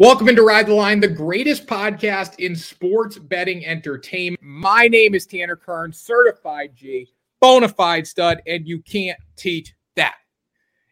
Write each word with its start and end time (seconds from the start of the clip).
Welcome 0.00 0.28
into 0.28 0.44
Ride 0.44 0.68
the 0.68 0.74
Line, 0.74 1.00
the 1.00 1.08
greatest 1.08 1.66
podcast 1.66 2.38
in 2.38 2.54
sports 2.54 3.18
betting 3.18 3.66
entertainment. 3.66 4.40
My 4.40 4.86
name 4.86 5.12
is 5.12 5.26
Tanner 5.26 5.56
Kern, 5.56 5.92
certified 5.92 6.70
G, 6.76 7.08
bona 7.40 7.68
fide 7.68 8.06
stud, 8.06 8.40
and 8.46 8.64
you 8.64 8.80
can't 8.82 9.18
teach 9.34 9.74
that. 9.96 10.14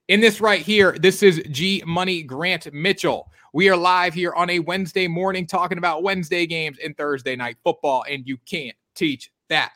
In 0.08 0.20
this 0.20 0.40
right 0.40 0.60
here, 0.60 0.98
this 0.98 1.22
is 1.22 1.40
G 1.52 1.84
Money 1.86 2.24
Grant 2.24 2.72
Mitchell. 2.72 3.30
We 3.52 3.68
are 3.68 3.76
live 3.76 4.12
here 4.12 4.32
on 4.32 4.50
a 4.50 4.58
Wednesday 4.58 5.06
morning 5.06 5.46
talking 5.46 5.78
about 5.78 6.02
Wednesday 6.02 6.44
games 6.44 6.78
and 6.84 6.96
Thursday 6.96 7.36
night 7.36 7.58
football, 7.62 8.04
and 8.10 8.26
you 8.26 8.38
can't 8.38 8.76
teach 8.96 9.30
that. 9.48 9.70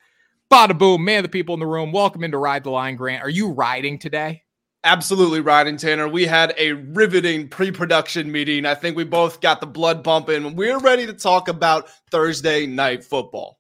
Bada 0.51 0.77
boom, 0.77 1.05
man, 1.05 1.23
the 1.23 1.29
people 1.29 1.55
in 1.55 1.61
the 1.61 1.67
room. 1.69 1.93
Welcome 1.93 2.25
into 2.25 2.39
Ride 2.39 2.65
the 2.65 2.71
Line, 2.71 2.97
Grant. 2.97 3.23
Are 3.23 3.31
you 3.31 3.53
riding 3.53 3.97
today? 3.97 4.43
Absolutely 4.83 5.41
riding, 5.41 5.77
Tanner. 5.77 6.09
We 6.09 6.25
had 6.25 6.55
a 6.57 6.73
riveting 6.73 7.49
pre 7.49 7.71
production 7.71 8.33
meeting. 8.33 8.65
I 8.65 8.75
think 8.75 8.97
we 8.97 9.05
both 9.05 9.43
got 9.43 9.61
the 9.61 9.67
blood 9.67 10.03
pumping. 10.03 10.57
We're 10.57 10.79
ready 10.79 11.05
to 11.07 11.13
talk 11.13 11.49
about 11.49 11.91
Thursday 12.11 12.67
night 12.67 13.05
football. 13.05 13.59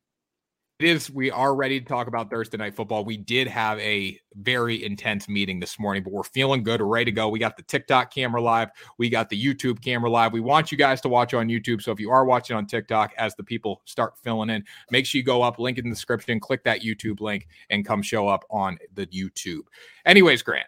It 0.78 0.86
is. 0.88 1.10
We 1.10 1.30
are 1.30 1.54
ready 1.54 1.78
to 1.78 1.84
talk 1.84 2.06
about 2.06 2.30
Thursday 2.30 2.56
night 2.56 2.74
football. 2.74 3.04
We 3.04 3.18
did 3.18 3.48
have 3.48 3.78
a 3.80 4.18
very 4.36 4.82
intense 4.82 5.28
meeting 5.28 5.60
this 5.60 5.78
morning, 5.78 6.02
but 6.02 6.10
we're 6.10 6.22
feeling 6.22 6.62
good. 6.62 6.80
We're 6.80 6.86
ready 6.86 7.04
to 7.04 7.12
go. 7.12 7.28
We 7.28 7.38
got 7.38 7.58
the 7.58 7.64
TikTok 7.64 8.10
camera 8.10 8.40
live. 8.40 8.70
We 8.96 9.10
got 9.10 9.28
the 9.28 9.38
YouTube 9.38 9.82
camera 9.82 10.08
live. 10.08 10.32
We 10.32 10.40
want 10.40 10.72
you 10.72 10.78
guys 10.78 11.02
to 11.02 11.10
watch 11.10 11.34
on 11.34 11.48
YouTube. 11.48 11.82
So 11.82 11.92
if 11.92 12.00
you 12.00 12.10
are 12.10 12.24
watching 12.24 12.56
on 12.56 12.64
TikTok, 12.64 13.12
as 13.18 13.34
the 13.34 13.44
people 13.44 13.82
start 13.84 14.16
filling 14.16 14.48
in, 14.48 14.64
make 14.90 15.04
sure 15.04 15.18
you 15.18 15.24
go 15.24 15.42
up, 15.42 15.58
link 15.58 15.76
in 15.76 15.84
the 15.84 15.90
description, 15.90 16.40
click 16.40 16.64
that 16.64 16.80
YouTube 16.80 17.20
link, 17.20 17.46
and 17.68 17.84
come 17.84 18.00
show 18.00 18.26
up 18.26 18.46
on 18.50 18.78
the 18.94 19.06
YouTube. 19.08 19.64
Anyways, 20.06 20.40
Grant, 20.40 20.66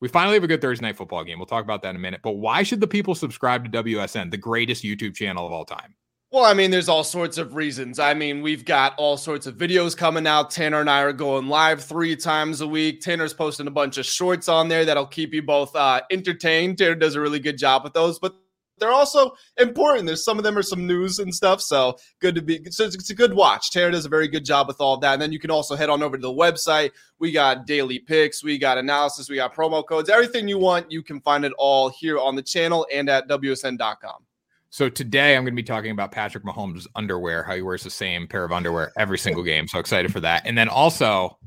we 0.00 0.08
finally 0.08 0.34
have 0.34 0.44
a 0.44 0.48
good 0.48 0.60
Thursday 0.60 0.86
night 0.86 0.96
football 0.96 1.24
game. 1.24 1.38
We'll 1.38 1.46
talk 1.46 1.64
about 1.64 1.82
that 1.82 1.90
in 1.90 1.96
a 1.96 2.00
minute. 2.00 2.20
But 2.22 2.32
why 2.32 2.62
should 2.62 2.80
the 2.80 2.86
people 2.86 3.14
subscribe 3.14 3.70
to 3.70 3.82
WSN, 3.82 4.30
the 4.30 4.36
greatest 4.36 4.84
YouTube 4.84 5.14
channel 5.14 5.46
of 5.46 5.52
all 5.52 5.64
time? 5.64 5.94
Well, 6.34 6.44
I 6.44 6.52
mean, 6.52 6.72
there's 6.72 6.88
all 6.88 7.04
sorts 7.04 7.38
of 7.38 7.54
reasons. 7.54 8.00
I 8.00 8.12
mean, 8.12 8.42
we've 8.42 8.64
got 8.64 8.94
all 8.96 9.16
sorts 9.16 9.46
of 9.46 9.56
videos 9.56 9.96
coming 9.96 10.26
out. 10.26 10.50
Tanner 10.50 10.80
and 10.80 10.90
I 10.90 11.02
are 11.02 11.12
going 11.12 11.46
live 11.46 11.80
three 11.80 12.16
times 12.16 12.60
a 12.60 12.66
week. 12.66 13.02
Tanner's 13.02 13.32
posting 13.32 13.68
a 13.68 13.70
bunch 13.70 13.98
of 13.98 14.04
shorts 14.04 14.48
on 14.48 14.66
there 14.66 14.84
that'll 14.84 15.06
keep 15.06 15.32
you 15.32 15.42
both 15.42 15.76
uh, 15.76 16.00
entertained. 16.10 16.78
Tanner 16.78 16.96
does 16.96 17.14
a 17.14 17.20
really 17.20 17.38
good 17.38 17.56
job 17.56 17.84
with 17.84 17.92
those. 17.92 18.18
But 18.18 18.34
they're 18.78 18.92
also 18.92 19.32
important. 19.58 20.06
There's 20.06 20.24
some 20.24 20.38
of 20.38 20.44
them 20.44 20.58
are 20.58 20.62
some 20.62 20.86
news 20.86 21.18
and 21.18 21.34
stuff. 21.34 21.60
So 21.60 21.96
good 22.20 22.34
to 22.34 22.42
be. 22.42 22.60
So 22.70 22.84
it's, 22.84 23.10
a 23.10 23.14
good 23.14 23.34
watch. 23.34 23.70
Tara 23.70 23.92
does 23.92 24.04
a 24.04 24.08
very 24.08 24.28
good 24.28 24.44
job 24.44 24.66
with 24.66 24.80
all 24.80 24.96
that. 24.98 25.14
And 25.14 25.22
then 25.22 25.32
you 25.32 25.38
can 25.38 25.50
also 25.50 25.76
head 25.76 25.90
on 25.90 26.02
over 26.02 26.16
to 26.16 26.22
the 26.22 26.32
website. 26.32 26.90
We 27.18 27.32
got 27.32 27.66
daily 27.66 27.98
picks, 27.98 28.42
we 28.42 28.58
got 28.58 28.78
analysis, 28.78 29.28
we 29.28 29.36
got 29.36 29.54
promo 29.54 29.86
codes, 29.86 30.10
everything 30.10 30.48
you 30.48 30.58
want. 30.58 30.90
You 30.90 31.02
can 31.02 31.20
find 31.20 31.44
it 31.44 31.52
all 31.58 31.88
here 31.90 32.18
on 32.18 32.34
the 32.34 32.42
channel 32.42 32.86
and 32.92 33.08
at 33.08 33.28
WSN.com. 33.28 34.24
So 34.70 34.88
today 34.88 35.36
I'm 35.36 35.44
going 35.44 35.54
to 35.54 35.56
be 35.56 35.62
talking 35.62 35.92
about 35.92 36.10
Patrick 36.10 36.44
Mahomes' 36.44 36.88
underwear, 36.96 37.44
how 37.44 37.54
he 37.54 37.62
wears 37.62 37.84
the 37.84 37.90
same 37.90 38.26
pair 38.26 38.44
of 38.44 38.50
underwear 38.50 38.92
every 38.98 39.18
single 39.18 39.42
game. 39.44 39.68
So 39.68 39.78
excited 39.78 40.12
for 40.12 40.20
that. 40.20 40.42
And 40.44 40.58
then 40.58 40.68
also 40.68 41.38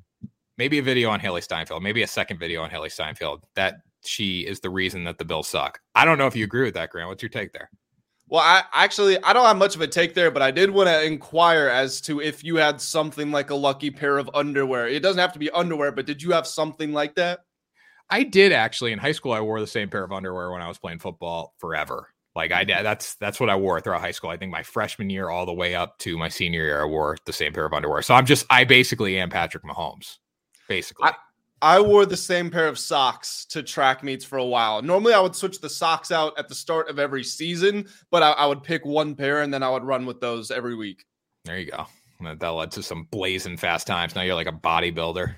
maybe 0.57 0.79
a 0.79 0.81
video 0.81 1.09
on 1.09 1.19
Hailee 1.19 1.43
Steinfeld, 1.43 1.83
maybe 1.83 2.03
a 2.03 2.07
second 2.07 2.39
video 2.39 2.61
on 2.61 2.69
Hailee 2.69 2.91
Steinfeld. 2.91 3.43
That 3.55 3.81
she 4.05 4.41
is 4.41 4.59
the 4.59 4.69
reason 4.69 5.03
that 5.05 5.17
the 5.17 5.25
Bills 5.25 5.47
suck. 5.47 5.79
I 5.95 6.05
don't 6.05 6.17
know 6.17 6.27
if 6.27 6.35
you 6.35 6.43
agree 6.43 6.63
with 6.63 6.73
that, 6.75 6.89
Grant. 6.89 7.09
What's 7.09 7.23
your 7.23 7.29
take 7.29 7.53
there? 7.53 7.69
Well, 8.29 8.41
I 8.41 8.63
actually 8.73 9.21
I 9.23 9.31
don't 9.31 9.45
have 9.45 9.57
much 9.57 9.75
of 9.75 9.81
a 9.81 9.87
take 9.87 10.13
there, 10.13 10.31
but 10.31 10.41
I 10.41 10.51
did 10.51 10.69
want 10.69 10.89
to 10.89 11.03
inquire 11.03 11.69
as 11.69 12.01
to 12.01 12.19
if 12.19 12.43
you 12.43 12.57
had 12.57 12.81
something 12.81 13.31
like 13.31 13.49
a 13.49 13.55
lucky 13.55 13.89
pair 13.89 14.17
of 14.17 14.29
underwear. 14.33 14.87
It 14.87 15.01
doesn't 15.01 15.19
have 15.19 15.33
to 15.33 15.39
be 15.39 15.49
underwear, 15.51 15.91
but 15.93 16.05
did 16.05 16.21
you 16.21 16.31
have 16.31 16.45
something 16.45 16.91
like 16.91 17.15
that? 17.15 17.39
I 18.09 18.23
did 18.23 18.51
actually. 18.51 18.91
In 18.91 18.99
high 18.99 19.13
school, 19.13 19.31
I 19.31 19.41
wore 19.41 19.59
the 19.61 19.67
same 19.67 19.89
pair 19.89 20.03
of 20.03 20.11
underwear 20.11 20.51
when 20.51 20.61
I 20.61 20.67
was 20.67 20.77
playing 20.77 20.99
football 20.99 21.53
forever. 21.59 22.09
Like 22.35 22.51
I 22.51 22.65
mm-hmm. 22.65 22.83
that's 22.83 23.15
that's 23.15 23.39
what 23.39 23.49
I 23.49 23.55
wore 23.55 23.81
throughout 23.81 24.01
high 24.01 24.11
school. 24.11 24.29
I 24.29 24.37
think 24.37 24.51
my 24.51 24.63
freshman 24.63 25.09
year 25.09 25.29
all 25.29 25.45
the 25.45 25.53
way 25.53 25.73
up 25.73 25.97
to 25.99 26.17
my 26.17 26.29
senior 26.29 26.63
year, 26.63 26.83
I 26.83 26.85
wore 26.85 27.17
the 27.25 27.33
same 27.33 27.53
pair 27.53 27.65
of 27.65 27.73
underwear. 27.73 28.01
So 28.01 28.13
I'm 28.13 28.25
just 28.25 28.45
I 28.49 28.63
basically 28.63 29.17
am 29.19 29.29
Patrick 29.29 29.63
Mahomes, 29.63 30.17
basically. 30.67 31.07
I, 31.07 31.13
I 31.61 31.81
wore 31.81 32.05
the 32.05 32.17
same 32.17 32.51
pair 32.51 32.67
of 32.67 32.77
socks 32.77 33.45
to 33.45 33.63
track 33.63 34.03
meets 34.03 34.23
for 34.23 34.37
a 34.37 34.45
while. 34.45 34.81
Normally, 34.81 35.13
I 35.13 35.19
would 35.19 35.35
switch 35.35 35.59
the 35.59 35.69
socks 35.69 36.11
out 36.11 36.37
at 36.37 36.47
the 36.47 36.55
start 36.55 36.89
of 36.89 36.99
every 36.99 37.23
season, 37.23 37.87
but 38.11 38.21
I, 38.21 38.31
I 38.31 38.45
would 38.45 38.61
pick 38.61 38.85
one 38.85 39.15
pair 39.15 39.41
and 39.41 39.51
then 39.53 39.63
I 39.63 39.69
would 39.69 39.83
run 39.83 40.05
with 40.05 40.21
those 40.21 40.51
every 40.51 40.75
week. 40.75 41.05
There 41.45 41.57
you 41.57 41.71
go. 41.71 41.87
That 42.21 42.47
led 42.49 42.71
to 42.71 42.83
some 42.83 43.07
blazing 43.11 43.57
fast 43.57 43.87
times. 43.87 44.15
Now 44.15 44.21
you're 44.21 44.35
like 44.35 44.47
a 44.47 44.51
bodybuilder. 44.51 45.35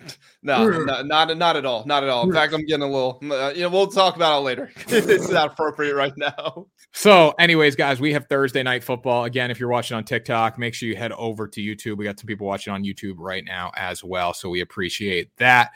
No, 0.42 0.66
no, 0.70 1.02
not 1.02 1.36
not 1.36 1.56
at 1.56 1.66
all, 1.66 1.84
not 1.84 2.02
at 2.02 2.08
all. 2.08 2.24
In 2.24 2.32
fact, 2.32 2.54
I'm 2.54 2.64
getting 2.64 2.82
a 2.82 2.90
little. 2.90 3.20
Uh, 3.30 3.52
you 3.54 3.60
know, 3.60 3.68
we'll 3.68 3.88
talk 3.88 4.16
about 4.16 4.38
it 4.38 4.44
later. 4.44 4.70
it's 4.88 5.28
not 5.28 5.52
appropriate 5.52 5.94
right 5.94 6.16
now. 6.16 6.66
So, 6.94 7.34
anyways, 7.38 7.76
guys, 7.76 8.00
we 8.00 8.14
have 8.14 8.24
Thursday 8.26 8.62
night 8.62 8.82
football 8.82 9.24
again. 9.24 9.50
If 9.50 9.60
you're 9.60 9.68
watching 9.68 9.98
on 9.98 10.04
TikTok, 10.04 10.58
make 10.58 10.72
sure 10.72 10.88
you 10.88 10.96
head 10.96 11.12
over 11.12 11.46
to 11.46 11.60
YouTube. 11.60 11.98
We 11.98 12.06
got 12.06 12.18
some 12.18 12.26
people 12.26 12.46
watching 12.46 12.72
on 12.72 12.84
YouTube 12.84 13.16
right 13.18 13.44
now 13.44 13.70
as 13.76 14.02
well, 14.02 14.32
so 14.32 14.48
we 14.48 14.62
appreciate 14.62 15.28
that. 15.36 15.72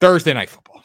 Thursday 0.00 0.34
night 0.34 0.50
football. 0.50 0.84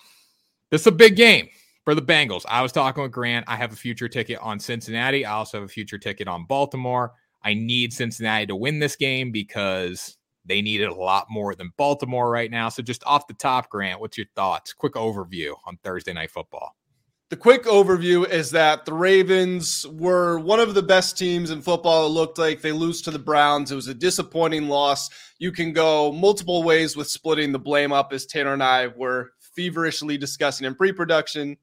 This 0.71 0.81
is 0.81 0.87
a 0.87 0.91
big 0.91 1.15
game 1.15 1.47
for 1.83 1.93
the 1.93 2.01
Bengals. 2.01 2.43
I 2.49 2.63
was 2.63 2.71
talking 2.71 3.03
with 3.03 3.11
Grant. 3.11 3.45
I 3.47 3.55
have 3.55 3.71
a 3.71 3.75
future 3.75 4.09
ticket 4.09 4.39
on 4.39 4.59
Cincinnati. 4.59 5.25
I 5.25 5.33
also 5.33 5.59
have 5.59 5.65
a 5.69 5.71
future 5.71 5.99
ticket 5.99 6.27
on 6.27 6.45
Baltimore. 6.45 7.13
I 7.43 7.53
need 7.53 7.93
Cincinnati 7.93 8.47
to 8.47 8.55
win 8.55 8.79
this 8.79 8.95
game 8.95 9.31
because 9.31 10.17
they 10.45 10.61
need 10.61 10.81
it 10.81 10.89
a 10.89 10.95
lot 10.95 11.27
more 11.29 11.55
than 11.55 11.71
Baltimore 11.77 12.29
right 12.29 12.51
now. 12.51 12.69
So, 12.69 12.83
just 12.83 13.03
off 13.05 13.27
the 13.27 13.33
top, 13.33 13.69
Grant, 13.69 13.99
what's 13.99 14.17
your 14.17 14.27
thoughts? 14.35 14.73
Quick 14.73 14.93
overview 14.93 15.55
on 15.65 15.77
Thursday 15.83 16.13
Night 16.13 16.31
Football. 16.31 16.75
The 17.29 17.37
quick 17.37 17.63
overview 17.63 18.29
is 18.29 18.51
that 18.51 18.85
the 18.85 18.93
Ravens 18.93 19.83
were 19.91 20.37
one 20.37 20.59
of 20.59 20.75
the 20.75 20.83
best 20.83 21.17
teams 21.17 21.49
in 21.49 21.63
football. 21.63 22.05
It 22.05 22.09
looked 22.09 22.37
like 22.37 22.61
they 22.61 22.71
lose 22.71 23.01
to 23.01 23.11
the 23.11 23.17
Browns. 23.17 23.71
It 23.71 23.75
was 23.75 23.87
a 23.87 23.95
disappointing 23.95 24.69
loss. 24.69 25.09
You 25.39 25.51
can 25.51 25.73
go 25.73 26.11
multiple 26.11 26.61
ways 26.61 26.95
with 26.95 27.07
splitting 27.07 27.51
the 27.51 27.57
blame 27.57 27.91
up, 27.91 28.13
as 28.13 28.27
Tanner 28.27 28.53
and 28.53 28.61
I 28.61 28.87
were 28.87 29.31
feverishly 29.55 30.19
discussing 30.19 30.67
in 30.67 30.75
pre-production. 30.75 31.57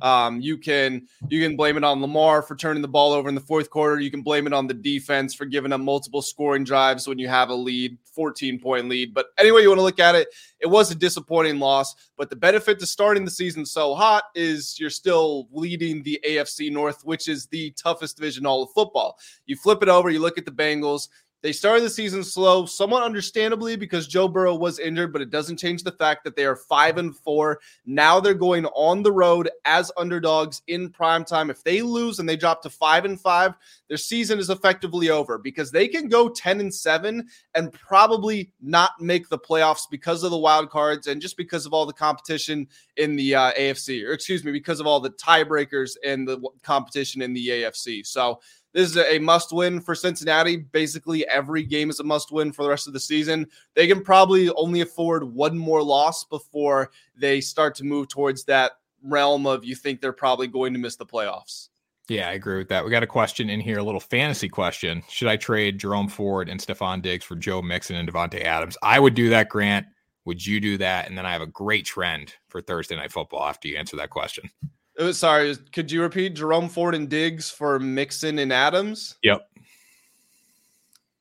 Um, 0.00 0.40
you 0.40 0.58
can 0.58 1.06
you 1.28 1.42
can 1.42 1.56
blame 1.56 1.76
it 1.76 1.84
on 1.84 2.00
Lamar 2.00 2.42
for 2.42 2.56
turning 2.56 2.82
the 2.82 2.88
ball 2.88 3.12
over 3.12 3.28
in 3.28 3.34
the 3.34 3.40
fourth 3.40 3.70
quarter. 3.70 4.00
You 4.00 4.10
can 4.10 4.22
blame 4.22 4.46
it 4.46 4.52
on 4.52 4.66
the 4.66 4.74
defense 4.74 5.34
for 5.34 5.44
giving 5.44 5.72
up 5.72 5.80
multiple 5.80 6.22
scoring 6.22 6.64
drives 6.64 7.08
when 7.08 7.18
you 7.18 7.28
have 7.28 7.50
a 7.50 7.54
lead, 7.54 7.98
14 8.12 8.60
point 8.60 8.88
lead. 8.88 9.14
But 9.14 9.26
anyway, 9.38 9.62
you 9.62 9.68
want 9.68 9.78
to 9.78 9.84
look 9.84 10.00
at 10.00 10.14
it, 10.14 10.28
it 10.60 10.66
was 10.66 10.90
a 10.90 10.94
disappointing 10.94 11.58
loss. 11.58 11.94
But 12.16 12.30
the 12.30 12.36
benefit 12.36 12.78
to 12.80 12.86
starting 12.86 13.24
the 13.24 13.30
season 13.30 13.66
so 13.66 13.94
hot 13.94 14.24
is 14.34 14.78
you're 14.78 14.90
still 14.90 15.48
leading 15.52 16.02
the 16.02 16.20
AFC 16.26 16.70
North, 16.70 17.04
which 17.04 17.28
is 17.28 17.46
the 17.46 17.70
toughest 17.72 18.16
division 18.16 18.46
all 18.46 18.62
of 18.62 18.70
football. 18.74 19.18
You 19.46 19.56
flip 19.56 19.82
it 19.82 19.88
over, 19.88 20.10
you 20.10 20.20
look 20.20 20.38
at 20.38 20.44
the 20.44 20.52
Bengals. 20.52 21.08
They 21.40 21.52
started 21.52 21.84
the 21.84 21.90
season 21.90 22.24
slow, 22.24 22.66
somewhat 22.66 23.04
understandably 23.04 23.76
because 23.76 24.08
Joe 24.08 24.26
Burrow 24.26 24.56
was 24.56 24.80
injured, 24.80 25.12
but 25.12 25.22
it 25.22 25.30
doesn't 25.30 25.58
change 25.58 25.84
the 25.84 25.92
fact 25.92 26.24
that 26.24 26.34
they 26.34 26.44
are 26.44 26.56
five 26.56 26.98
and 26.98 27.16
four. 27.16 27.60
Now 27.86 28.18
they're 28.18 28.34
going 28.34 28.66
on 28.66 29.04
the 29.04 29.12
road 29.12 29.48
as 29.64 29.92
underdogs 29.96 30.62
in 30.66 30.90
prime 30.90 31.24
time. 31.24 31.48
If 31.48 31.62
they 31.62 31.80
lose 31.80 32.18
and 32.18 32.28
they 32.28 32.36
drop 32.36 32.60
to 32.62 32.70
five 32.70 33.04
and 33.04 33.20
five, 33.20 33.54
their 33.86 33.96
season 33.96 34.40
is 34.40 34.50
effectively 34.50 35.10
over 35.10 35.38
because 35.38 35.70
they 35.70 35.86
can 35.86 36.08
go 36.08 36.28
10 36.28 36.60
and 36.60 36.74
seven 36.74 37.28
and 37.54 37.72
probably 37.72 38.50
not 38.60 39.00
make 39.00 39.28
the 39.28 39.38
playoffs 39.38 39.82
because 39.88 40.24
of 40.24 40.32
the 40.32 40.38
wild 40.38 40.70
cards 40.70 41.06
and 41.06 41.22
just 41.22 41.36
because 41.36 41.66
of 41.66 41.72
all 41.72 41.86
the 41.86 41.92
competition 41.92 42.66
in 42.96 43.14
the 43.14 43.36
uh, 43.36 43.52
AFC, 43.52 44.04
or 44.04 44.12
excuse 44.12 44.42
me, 44.42 44.50
because 44.50 44.80
of 44.80 44.88
all 44.88 44.98
the 44.98 45.10
tiebreakers 45.10 45.92
and 46.04 46.26
the 46.26 46.40
competition 46.62 47.22
in 47.22 47.32
the 47.32 47.46
AFC. 47.48 48.04
So 48.04 48.40
this 48.72 48.90
is 48.90 48.96
a 48.96 49.18
must 49.18 49.52
win 49.52 49.80
for 49.80 49.94
Cincinnati. 49.94 50.56
Basically, 50.58 51.26
every 51.28 51.62
game 51.62 51.90
is 51.90 52.00
a 52.00 52.04
must 52.04 52.32
win 52.32 52.52
for 52.52 52.62
the 52.62 52.68
rest 52.68 52.86
of 52.86 52.92
the 52.92 53.00
season. 53.00 53.46
They 53.74 53.86
can 53.86 54.02
probably 54.02 54.50
only 54.50 54.82
afford 54.82 55.24
one 55.24 55.56
more 55.56 55.82
loss 55.82 56.24
before 56.24 56.90
they 57.16 57.40
start 57.40 57.74
to 57.76 57.84
move 57.84 58.08
towards 58.08 58.44
that 58.44 58.72
realm 59.02 59.46
of 59.46 59.64
you 59.64 59.74
think 59.74 60.00
they're 60.00 60.12
probably 60.12 60.46
going 60.46 60.72
to 60.72 60.78
miss 60.78 60.96
the 60.96 61.06
playoffs. 61.06 61.68
Yeah, 62.08 62.28
I 62.28 62.32
agree 62.32 62.56
with 62.56 62.68
that. 62.68 62.84
We 62.84 62.90
got 62.90 63.02
a 63.02 63.06
question 63.06 63.50
in 63.50 63.60
here, 63.60 63.78
a 63.78 63.82
little 63.82 64.00
fantasy 64.00 64.48
question. 64.48 65.02
Should 65.08 65.28
I 65.28 65.36
trade 65.36 65.78
Jerome 65.78 66.08
Ford 66.08 66.48
and 66.48 66.58
Stefon 66.58 67.02
Diggs 67.02 67.24
for 67.24 67.36
Joe 67.36 67.60
Mixon 67.60 67.96
and 67.96 68.10
Davante 68.10 68.42
Adams? 68.42 68.78
I 68.82 68.98
would 68.98 69.14
do 69.14 69.28
that, 69.28 69.50
Grant. 69.50 69.86
Would 70.24 70.44
you 70.44 70.58
do 70.58 70.78
that? 70.78 71.08
And 71.08 71.16
then 71.16 71.26
I 71.26 71.32
have 71.32 71.42
a 71.42 71.46
great 71.46 71.84
trend 71.84 72.34
for 72.48 72.60
Thursday 72.62 72.96
night 72.96 73.12
football 73.12 73.44
after 73.44 73.68
you 73.68 73.76
answer 73.76 73.96
that 73.96 74.10
question. 74.10 74.50
Uh, 74.98 75.12
sorry, 75.12 75.54
could 75.72 75.90
you 75.90 76.02
repeat 76.02 76.34
Jerome 76.34 76.68
Ford 76.68 76.94
and 76.94 77.08
Diggs 77.08 77.50
for 77.50 77.78
Mixon 77.78 78.38
and 78.38 78.52
Adams? 78.52 79.16
Yep. 79.22 79.48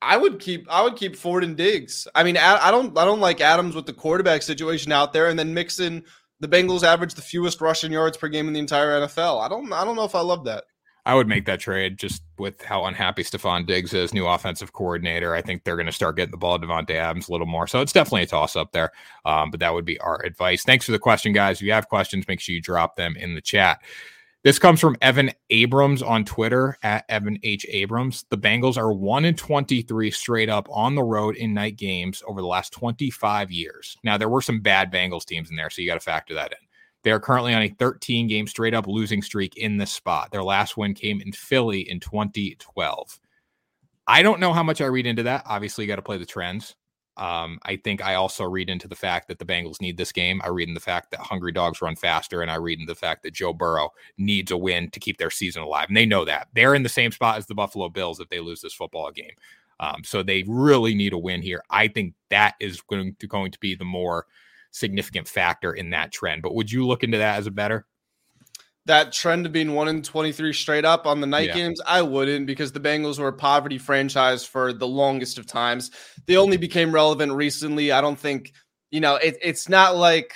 I 0.02 0.18
would 0.18 0.40
keep 0.40 0.68
I 0.70 0.84
would 0.84 0.96
keep 0.96 1.16
Ford 1.16 1.44
and 1.44 1.58
Diggs. 1.58 2.08
I 2.14 2.24
mean, 2.24 2.38
I 2.38 2.72
don't 2.72 2.98
I 2.98 3.06
don't 3.06 3.20
like 3.20 3.42
Adams 3.42 3.76
with 3.76 3.86
the 3.86 3.94
quarterback 3.94 4.42
situation 4.42 4.92
out 4.92 5.14
there, 5.14 5.28
and 5.30 5.38
then 5.38 5.54
Mixon. 5.54 6.04
The 6.40 6.48
Bengals 6.48 6.84
average 6.84 7.16
the 7.16 7.24
fewest 7.24 7.62
rushing 7.62 7.92
yards 7.92 8.16
per 8.16 8.28
game 8.28 8.48
in 8.48 8.54
the 8.54 8.60
entire 8.60 9.02
NFL. 9.02 9.44
I 9.44 9.50
don't 9.50 9.74
I 9.74 9.84
don't 9.84 9.96
know 9.96 10.04
if 10.04 10.14
I 10.14 10.22
love 10.22 10.46
that. 10.46 10.66
I 11.08 11.16
would 11.16 11.30
make 11.30 11.46
that 11.46 11.62
trade 11.62 11.98
just 11.98 12.22
with 12.38 12.62
how 12.62 12.84
unhappy 12.84 13.24
Stefon 13.24 13.66
Diggs 13.66 13.94
is, 13.94 14.14
new 14.14 14.28
offensive 14.28 14.74
coordinator. 14.74 15.34
I 15.34 15.42
think 15.42 15.64
they're 15.64 15.78
going 15.78 15.86
to 15.86 15.92
start 15.94 16.18
getting 16.18 16.32
the 16.32 16.38
ball 16.38 16.60
to 16.60 16.68
Davante 16.68 16.96
Adams 16.96 17.30
a 17.30 17.32
little 17.32 17.48
more. 17.48 17.66
So 17.66 17.80
it's 17.80 17.94
definitely 17.94 18.24
a 18.24 18.28
toss 18.28 18.58
up 18.58 18.74
there. 18.74 18.92
Um, 19.24 19.50
but 19.50 19.62
that 19.62 19.74
would 19.74 19.86
be 19.86 19.98
our 20.02 20.22
advice. 20.26 20.64
Thanks 20.66 20.86
for 20.86 20.92
the 20.92 21.00
question, 21.00 21.32
guys. 21.32 21.58
If 21.58 21.62
you 21.62 21.72
have 21.72 21.88
questions, 21.88 22.28
make 22.28 22.42
sure 22.42 22.54
you 22.54 22.62
drop 22.62 22.98
them 22.98 23.16
in 23.16 23.36
the 23.36 23.42
chat. 23.42 23.82
This 24.44 24.60
comes 24.60 24.82
from 24.82 24.98
Evan 25.02 25.32
Abrams 25.50 26.02
on 26.02 26.26
Twitter 26.26 26.78
at 26.84 27.06
Evan 27.08 27.40
H. 27.42 27.66
Abrams. 27.70 28.26
The 28.30 28.38
Bengals 28.38 28.78
are 28.78 28.92
1 28.92 29.24
in 29.24 29.36
23 29.36 30.12
straight 30.12 30.50
up 30.50 30.68
on 30.70 30.96
the 30.96 31.04
road 31.04 31.38
in 31.38 31.54
night 31.54 31.78
games 31.78 32.22
over 32.28 32.42
the 32.42 32.48
last 32.48 32.74
25 32.74 33.50
years. 33.50 33.96
Now, 34.04 34.18
there 34.18 34.30
were 34.30 34.42
some 34.42 34.60
bad 34.60 34.92
Bengals 34.92 35.24
teams 35.24 35.50
in 35.50 35.56
there, 35.56 35.70
so 35.70 35.82
you 35.82 35.88
got 35.88 35.94
to 35.94 36.02
factor 36.02 36.34
that 36.34 36.52
in. 36.52 36.67
They 37.04 37.12
are 37.12 37.20
currently 37.20 37.54
on 37.54 37.62
a 37.62 37.70
13 37.70 38.28
game 38.28 38.48
straight 38.48 38.74
up 38.74 38.88
losing 38.88 39.22
streak 39.22 39.58
in 39.58 39.78
this 39.78 39.92
spot. 39.92 40.32
Their 40.32 40.44
last 40.44 40.78
win 40.78 40.94
came 40.94 41.22
in 41.22 41.32
Philly 41.32 41.90
in 41.90 42.00
2012. 42.00 43.20
I 44.08 44.24
don't 44.24 44.40
know 44.40 44.54
how 44.54 44.64
much 44.64 44.82
I 44.82 44.86
read 44.86 45.06
into 45.06 45.24
that. 45.24 45.44
Obviously, 45.46 45.84
you 45.84 45.88
got 45.88 45.98
to 45.98 46.02
play 46.02 46.18
the 46.18 46.26
trends. 46.26 46.76
Um, 47.18 47.60
I 47.64 47.78
think 47.78 48.04
I 48.04 48.14
also 48.14 48.44
read 48.46 48.70
into 48.70 48.88
the 48.88 48.96
fact 48.96 49.28
that 49.28 49.40
the 49.40 49.46
Bengals 49.46 49.82
need 49.82 49.98
this 49.98 50.12
game. 50.12 50.40
I 50.44 50.50
read 50.50 50.68
in 50.68 50.76
the 50.76 50.80
fact 50.80 51.10
that 51.12 51.20
hungry 51.20 51.52
dogs 51.52 51.82
run 51.82 51.96
faster, 51.96 52.42
and 52.42 52.52
I 52.52 52.56
read 52.56 52.80
in 52.80 52.86
the 52.86 52.96
fact 52.96 53.24
that 53.24 53.34
Joe 53.34 53.54
Burrow 53.54 53.90
needs 54.18 54.52
a 54.52 54.58
win 54.58 54.92
to 54.92 55.00
keep 55.00 55.18
their 55.18 55.32
season 55.32 55.64
alive. 55.64 55.88
And 55.88 55.98
they 55.98 56.06
know 56.06 56.26
that. 56.26 56.48
They're 56.54 56.76
in 56.76 56.84
the 56.84 56.90
same 56.90 57.12
spot 57.12 57.38
as 57.38 57.48
the 57.48 57.56
Buffalo 57.56 57.90
Bills 57.90 58.20
if 58.20 58.30
they 58.30 58.40
lose 58.40 58.62
this 58.62 58.74
football 58.74 59.12
game. 59.12 59.34
Um, 59.80 60.04
so 60.04 60.24
they 60.24 60.44
really 60.48 60.94
need 60.94 61.14
a 61.14 61.18
win 61.18 61.42
here. 61.42 61.64
I 61.70 61.88
think 61.88 62.14
that 62.30 62.56
is 62.60 62.82
going 62.82 63.16
to 63.20 63.28
going 63.28 63.52
to 63.52 63.60
be 63.60 63.76
the 63.76 63.86
more 63.86 64.26
significant 64.72 65.28
factor 65.28 65.74
in 65.74 65.92
that 65.92 66.12
trend. 66.12 66.42
But 66.42 66.56
would 66.56 66.72
you 66.72 66.86
look 66.86 67.04
into 67.04 67.18
that 67.18 67.38
as 67.38 67.48
a 67.48 67.52
better? 67.52 67.86
that 68.88 69.12
trend 69.12 69.46
of 69.46 69.52
being 69.52 69.74
one 69.74 69.90
in 69.90 70.02
23 70.02 70.54
straight 70.54 70.86
up 70.86 71.06
on 71.06 71.22
the 71.22 71.28
night 71.28 71.50
yeah. 71.50 71.56
games, 71.56 71.80
I 71.86 72.02
wouldn't 72.02 72.48
because 72.48 72.72
the 72.72 72.80
Bengals 72.80 73.20
were 73.20 73.28
a 73.28 73.34
poverty 73.34 73.78
franchise 73.78 74.46
for 74.46 74.74
the 74.74 74.88
longest 74.88 75.38
of 75.38 75.46
times. 75.46 75.92
They 76.26 76.38
only 76.38 76.58
became 76.58 76.94
relevant 76.94 77.34
recently. 77.34 77.92
I 77.92 78.02
don't 78.02 78.18
think, 78.18 78.54
you 78.90 79.02
know, 79.02 79.16
it, 79.16 79.38
it's 79.42 79.68
not 79.68 79.98
like 79.98 80.34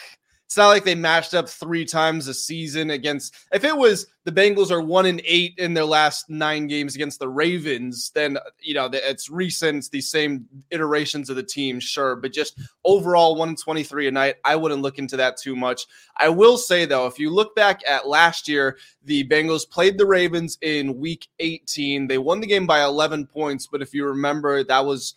it's 0.52 0.58
not 0.58 0.68
like 0.68 0.84
they 0.84 0.96
matched 0.96 1.34
up 1.34 1.48
three 1.48 1.86
times 1.86 2.28
a 2.28 2.34
season 2.34 2.90
against. 2.90 3.34
If 3.54 3.64
it 3.64 3.78
was 3.78 4.08
the 4.26 4.34
Bengals 4.34 4.70
are 4.70 4.82
one 4.82 5.06
and 5.06 5.22
eight 5.24 5.54
in 5.58 5.74
their 5.74 5.86
last 5.86 6.30
nine 6.30 6.68
games 6.68 6.94
against 6.94 7.20
the 7.20 7.30
Ravens, 7.30 8.12
then 8.14 8.38
you 8.60 8.74
know 8.74 8.90
it's 8.92 9.30
recent. 9.30 9.78
It's 9.78 9.88
these 9.88 10.10
same 10.10 10.46
iterations 10.70 11.30
of 11.30 11.38
the 11.38 11.44
team, 11.44 11.80
sure, 11.80 12.18
but 12.18 12.34
just 12.34 12.60
overall 12.84 13.38
one 13.38 13.48
and 13.48 13.58
twenty 13.58 13.82
three 13.82 14.10
a 14.10 14.12
night. 14.12 14.36
I 14.44 14.58
wouldn't 14.58 14.82
look 14.82 15.00
into 15.00 15.16
that 15.16 15.38
too 15.38 15.56
much. 15.56 15.88
I 16.18 16.28
will 16.28 16.58
say 16.58 16.84
though, 16.84 17.08
if 17.08 17.18
you 17.18 17.30
look 17.30 17.56
back 17.56 17.80
at 17.88 18.10
last 18.10 18.50
year, 18.50 18.78
the 19.06 19.26
Bengals 19.30 19.70
played 19.70 19.98
the 19.98 20.06
Ravens 20.06 20.58
in 20.62 21.00
Week 21.00 21.30
eighteen. 21.40 22.08
They 22.08 22.18
won 22.18 22.42
the 22.42 22.48
game 22.48 22.68
by 22.68 22.84
eleven 22.84 23.26
points, 23.26 23.68
but 23.68 23.82
if 23.82 23.94
you 23.94 24.06
remember, 24.06 24.66
that 24.66 24.86
was 24.86 25.16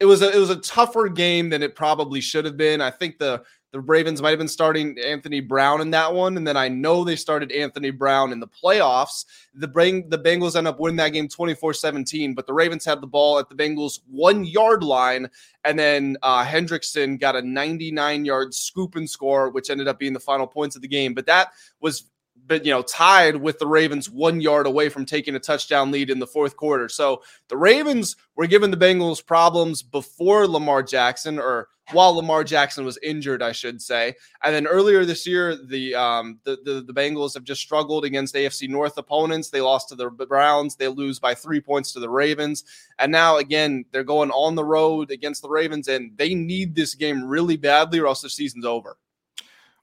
it 0.00 0.06
was 0.06 0.22
a, 0.22 0.34
it 0.34 0.38
was 0.38 0.48
a 0.48 0.56
tougher 0.56 1.10
game 1.10 1.50
than 1.50 1.62
it 1.62 1.76
probably 1.76 2.22
should 2.22 2.46
have 2.46 2.56
been. 2.56 2.80
I 2.80 2.90
think 2.90 3.18
the 3.18 3.42
the 3.72 3.80
Ravens 3.80 4.20
might 4.20 4.30
have 4.30 4.38
been 4.38 4.48
starting 4.48 4.98
Anthony 4.98 5.40
Brown 5.40 5.80
in 5.80 5.90
that 5.90 6.12
one, 6.12 6.36
and 6.36 6.46
then 6.46 6.56
I 6.56 6.68
know 6.68 7.04
they 7.04 7.16
started 7.16 7.52
Anthony 7.52 7.90
Brown 7.90 8.32
in 8.32 8.40
the 8.40 8.48
playoffs. 8.48 9.24
The 9.54 9.68
bring 9.68 10.08
the 10.08 10.18
Bengals 10.18 10.56
end 10.56 10.66
up 10.66 10.80
winning 10.80 10.96
that 10.96 11.12
game 11.12 11.28
24-17, 11.28 12.34
but 12.34 12.46
the 12.46 12.52
Ravens 12.52 12.84
had 12.84 13.00
the 13.00 13.06
ball 13.06 13.38
at 13.38 13.48
the 13.48 13.54
Bengals 13.54 14.00
one 14.08 14.44
yard 14.44 14.82
line, 14.82 15.30
and 15.64 15.78
then 15.78 16.16
uh, 16.22 16.44
Hendrickson 16.44 17.20
got 17.20 17.36
a 17.36 17.42
99 17.42 18.24
yard 18.24 18.54
scoop 18.54 18.96
and 18.96 19.08
score, 19.08 19.50
which 19.50 19.70
ended 19.70 19.86
up 19.86 19.98
being 19.98 20.14
the 20.14 20.20
final 20.20 20.46
points 20.46 20.74
of 20.74 20.82
the 20.82 20.88
game. 20.88 21.14
But 21.14 21.26
that 21.26 21.52
was 21.80 22.04
but 22.46 22.64
you 22.64 22.72
know 22.72 22.82
tied 22.82 23.36
with 23.36 23.58
the 23.60 23.66
Ravens 23.66 24.10
one 24.10 24.40
yard 24.40 24.66
away 24.66 24.88
from 24.88 25.06
taking 25.06 25.36
a 25.36 25.38
touchdown 25.40 25.92
lead 25.92 26.10
in 26.10 26.18
the 26.18 26.26
fourth 26.26 26.56
quarter. 26.56 26.88
So 26.88 27.22
the 27.48 27.56
Ravens 27.56 28.16
were 28.34 28.46
giving 28.46 28.72
the 28.72 28.76
Bengals 28.76 29.24
problems 29.24 29.82
before 29.82 30.48
Lamar 30.48 30.82
Jackson, 30.82 31.38
or 31.38 31.68
while 31.92 32.14
Lamar 32.14 32.44
Jackson 32.44 32.84
was 32.84 32.98
injured, 33.02 33.42
I 33.42 33.52
should 33.52 33.80
say. 33.80 34.14
And 34.42 34.54
then 34.54 34.66
earlier 34.66 35.04
this 35.04 35.26
year, 35.26 35.56
the 35.56 35.94
um, 35.94 36.38
the, 36.44 36.58
the 36.64 36.82
the 36.82 36.92
Bengals 36.92 37.34
have 37.34 37.44
just 37.44 37.60
struggled 37.60 38.04
against 38.04 38.34
AFC 38.34 38.68
North 38.68 38.96
opponents. 38.98 39.50
They 39.50 39.60
lost 39.60 39.88
to 39.90 39.94
the 39.94 40.10
Browns. 40.10 40.76
They 40.76 40.88
lose 40.88 41.18
by 41.18 41.34
three 41.34 41.60
points 41.60 41.92
to 41.92 42.00
the 42.00 42.10
Ravens. 42.10 42.64
And 42.98 43.10
now 43.12 43.38
again, 43.38 43.84
they're 43.92 44.04
going 44.04 44.30
on 44.30 44.54
the 44.54 44.64
road 44.64 45.10
against 45.10 45.42
the 45.42 45.48
Ravens, 45.48 45.88
and 45.88 46.16
they 46.16 46.34
need 46.34 46.74
this 46.74 46.94
game 46.94 47.24
really 47.24 47.56
badly, 47.56 47.98
or 47.98 48.06
else 48.06 48.22
the 48.22 48.30
season's 48.30 48.64
over. 48.64 48.96